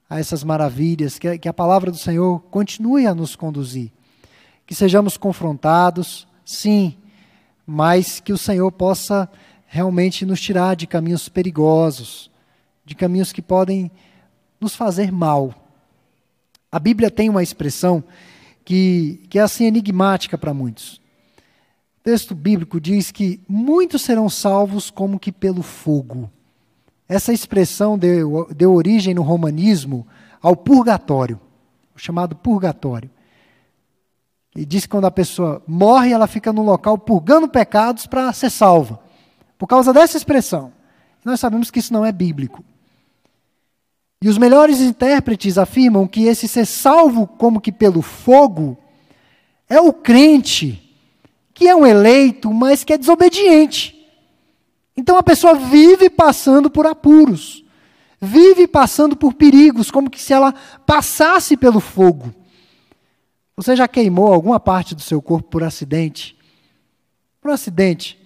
a 0.09 0.19
essas 0.19 0.43
maravilhas, 0.43 1.19
que, 1.19 1.39
que 1.39 1.49
a 1.49 1.53
palavra 1.53 1.91
do 1.91 1.97
Senhor 1.97 2.41
continue 2.51 3.07
a 3.07 3.15
nos 3.15 3.37
conduzir. 3.37 3.93
Que 4.67 4.75
sejamos 4.75 5.17
confrontados, 5.17 6.27
sim, 6.45 6.97
mas 7.67 8.21
que 8.21 8.33
o 8.33 8.39
Senhor 8.39 8.71
possa 8.73 9.29
realmente 9.67 10.25
nos 10.25 10.41
tirar 10.41 10.75
de 10.75 10.87
caminhos 10.87 11.29
perigosos 11.29 12.31
de 12.85 12.95
caminhos 12.95 13.33
que 13.33 13.43
podem 13.43 13.91
nos 14.61 14.77
fazer 14.77 15.11
mal. 15.11 15.55
A 16.71 16.79
Bíblia 16.79 17.11
tem 17.11 17.29
uma 17.29 17.43
expressão 17.43 18.05
que, 18.65 19.23
que 19.31 19.39
é 19.39 19.43
assim 19.43 19.65
enigmática 19.65 20.37
para 20.37 20.53
muitos. 20.53 20.97
O 21.99 22.03
texto 22.05 22.35
bíblico 22.35 22.81
diz 22.81 23.11
que 23.11 23.41
muitos 23.49 24.03
serão 24.03 24.29
salvos 24.29 24.91
como 24.91 25.19
que 25.19 25.33
pelo 25.33 25.63
fogo. 25.63 26.31
Essa 27.09 27.33
expressão 27.33 27.99
deu, 27.99 28.49
deu 28.55 28.73
origem 28.73 29.15
no 29.15 29.23
romanismo 29.23 30.07
ao 30.41 30.57
purgatório, 30.57 31.41
o 31.95 31.99
chamado 31.99 32.35
purgatório. 32.37 33.11
E 34.57 34.65
diz 34.65 34.85
que 34.85 34.91
quando 34.91 35.07
a 35.07 35.11
pessoa 35.11 35.63
morre, 35.67 36.13
ela 36.13 36.27
fica 36.27 36.53
no 36.53 36.63
local 36.63 36.97
purgando 36.97 37.49
pecados 37.49 38.07
para 38.07 38.33
ser 38.33 38.51
salva. 38.51 39.01
Por 39.59 39.67
causa 39.67 39.93
dessa 39.93 40.17
expressão. 40.17 40.73
Nós 41.25 41.41
sabemos 41.41 41.71
que 41.71 41.79
isso 41.79 41.93
não 41.93 42.05
é 42.05 42.13
bíblico. 42.13 42.65
E 44.23 44.29
os 44.29 44.39
melhores 44.39 44.81
intérpretes 44.81 45.59
afirmam 45.59 46.07
que 46.07 46.25
esse 46.25 46.47
ser 46.47 46.67
salvo 46.67 47.27
como 47.27 47.61
que 47.61 47.73
pelo 47.73 48.01
fogo 48.01 48.79
é 49.69 49.81
o 49.81 49.93
crente 49.93 50.81
que 51.53 51.69
é 51.69 51.75
um 51.75 51.87
eleito, 51.87 52.53
mas 52.53 52.83
que 52.83 52.93
é 52.93 52.99
desobediente. 52.99 53.94
Então 54.97 55.17
a 55.17 55.23
pessoa 55.23 55.55
vive 55.55 56.09
passando 56.09 56.71
por 56.71 56.87
apuros, 56.87 57.65
vive 58.21 58.67
passando 58.67 59.17
por 59.17 59.35
perigos, 59.35 59.91
como 59.91 60.11
que 60.11 60.21
se 60.21 60.33
ela 60.33 60.55
passasse 60.87 61.57
pelo 61.57 61.81
fogo. 61.81 62.33
Você 63.57 63.77
já 63.77 63.87
queimou 63.87 64.33
alguma 64.33 64.59
parte 64.59 64.95
do 64.95 65.01
seu 65.01 65.21
corpo 65.23 65.49
por 65.49 65.63
acidente? 65.63 66.37
Por 67.41 67.51
acidente. 67.51 68.21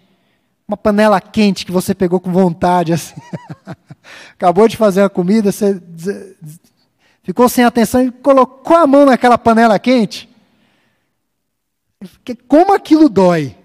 Uma 0.66 0.76
panela 0.76 1.20
quente 1.20 1.64
que 1.66 1.72
você 1.72 1.94
pegou 1.94 2.20
com 2.20 2.30
vontade 2.30 2.92
assim. 2.92 3.20
Acabou 4.32 4.68
de 4.68 4.76
fazer 4.76 5.02
a 5.02 5.08
comida, 5.08 5.50
você 5.50 5.80
ficou 7.22 7.48
sem 7.48 7.64
atenção 7.64 8.02
e 8.02 8.10
colocou 8.10 8.76
a 8.76 8.86
mão 8.86 9.06
naquela 9.06 9.36
panela 9.36 9.78
quente. 9.78 10.28
Como 12.46 12.72
aquilo 12.72 13.08
dói? 13.08 13.57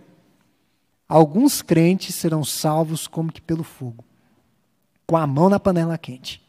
Alguns 1.13 1.61
crentes 1.61 2.15
serão 2.15 2.43
salvos 2.43 3.05
como 3.05 3.31
que 3.31 3.39
pelo 3.39 3.63
fogo, 3.63 4.03
com 5.05 5.15
a 5.15 5.27
mão 5.27 5.47
na 5.47 5.59
panela 5.59 5.95
quente. 5.95 6.41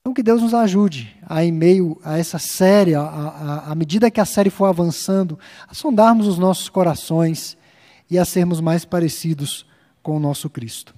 Então 0.00 0.14
que 0.14 0.22
Deus 0.22 0.40
nos 0.40 0.54
ajude 0.54 1.14
a, 1.26 1.44
em 1.44 1.52
meio 1.52 2.00
a 2.02 2.16
essa 2.16 2.38
série, 2.38 2.94
à 2.94 3.74
medida 3.76 4.10
que 4.10 4.18
a 4.18 4.24
série 4.24 4.48
for 4.48 4.64
avançando, 4.64 5.38
a 5.68 5.74
sondarmos 5.74 6.26
os 6.26 6.38
nossos 6.38 6.70
corações 6.70 7.54
e 8.10 8.18
a 8.18 8.24
sermos 8.24 8.62
mais 8.62 8.82
parecidos 8.82 9.66
com 10.02 10.16
o 10.16 10.20
nosso 10.20 10.48
Cristo. 10.48 10.94